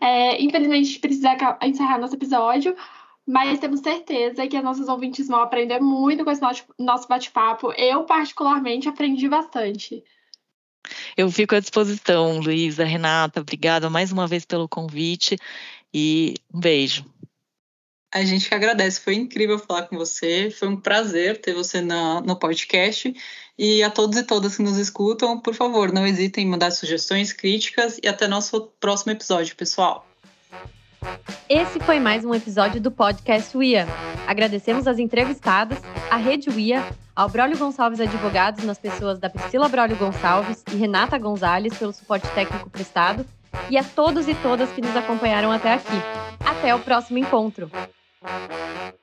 É, 0.00 0.42
infelizmente, 0.42 0.80
a 0.80 0.84
gente 0.84 0.98
precisa 0.98 1.36
encerrar 1.62 1.96
nosso 1.96 2.16
episódio, 2.16 2.74
mas 3.24 3.60
temos 3.60 3.78
certeza 3.78 4.48
que 4.48 4.56
as 4.56 4.64
nossas 4.64 4.88
ouvintes 4.88 5.28
vão 5.28 5.40
aprender 5.40 5.78
muito 5.78 6.24
com 6.24 6.30
esse 6.32 6.42
nosso 6.76 7.06
bate-papo. 7.06 7.72
Eu, 7.76 8.02
particularmente, 8.02 8.88
aprendi 8.88 9.28
bastante. 9.28 10.02
Eu 11.16 11.30
fico 11.30 11.54
à 11.54 11.60
disposição, 11.60 12.40
Luísa, 12.40 12.84
Renata. 12.84 13.40
Obrigada 13.40 13.88
mais 13.88 14.10
uma 14.10 14.26
vez 14.26 14.44
pelo 14.44 14.68
convite 14.68 15.36
e 15.94 16.34
um 16.52 16.58
beijo. 16.58 17.04
A 18.14 18.22
gente 18.26 18.46
que 18.46 18.54
agradece, 18.54 19.00
foi 19.00 19.14
incrível 19.14 19.58
falar 19.58 19.84
com 19.84 19.96
você, 19.96 20.50
foi 20.50 20.68
um 20.68 20.76
prazer 20.76 21.40
ter 21.40 21.54
você 21.54 21.80
na, 21.80 22.20
no 22.20 22.36
podcast. 22.36 23.14
E 23.58 23.82
a 23.82 23.88
todos 23.88 24.18
e 24.18 24.22
todas 24.22 24.54
que 24.54 24.62
nos 24.62 24.76
escutam, 24.76 25.40
por 25.40 25.54
favor, 25.54 25.90
não 25.90 26.06
hesitem 26.06 26.44
em 26.44 26.50
mandar 26.50 26.72
sugestões, 26.72 27.32
críticas 27.32 27.98
e 28.02 28.06
até 28.06 28.28
nosso 28.28 28.70
próximo 28.78 29.12
episódio, 29.12 29.56
pessoal. 29.56 30.06
Esse 31.48 31.80
foi 31.80 31.98
mais 31.98 32.22
um 32.22 32.34
episódio 32.34 32.82
do 32.82 32.90
podcast 32.90 33.56
UIA. 33.56 33.86
Agradecemos 34.26 34.86
as 34.86 34.98
entrevistadas, 34.98 35.78
a 36.10 36.16
Rede 36.16 36.50
UIA, 36.50 36.86
ao 37.16 37.30
Braulio 37.30 37.56
Gonçalves 37.56 37.98
Advogados 37.98 38.62
nas 38.62 38.78
pessoas 38.78 39.18
da 39.18 39.30
Priscila 39.30 39.70
Braulio 39.70 39.96
Gonçalves 39.96 40.62
e 40.70 40.76
Renata 40.76 41.16
Gonzalez 41.16 41.72
pelo 41.78 41.94
suporte 41.94 42.28
técnico 42.34 42.68
prestado 42.68 43.24
e 43.70 43.78
a 43.78 43.82
todos 43.82 44.28
e 44.28 44.34
todas 44.34 44.70
que 44.70 44.82
nos 44.82 44.94
acompanharam 44.94 45.50
até 45.50 45.72
aqui. 45.72 45.96
Até 46.44 46.74
o 46.74 46.78
próximo 46.78 47.16
encontro! 47.16 47.70
Thank 48.22 48.52
you. 48.52 49.01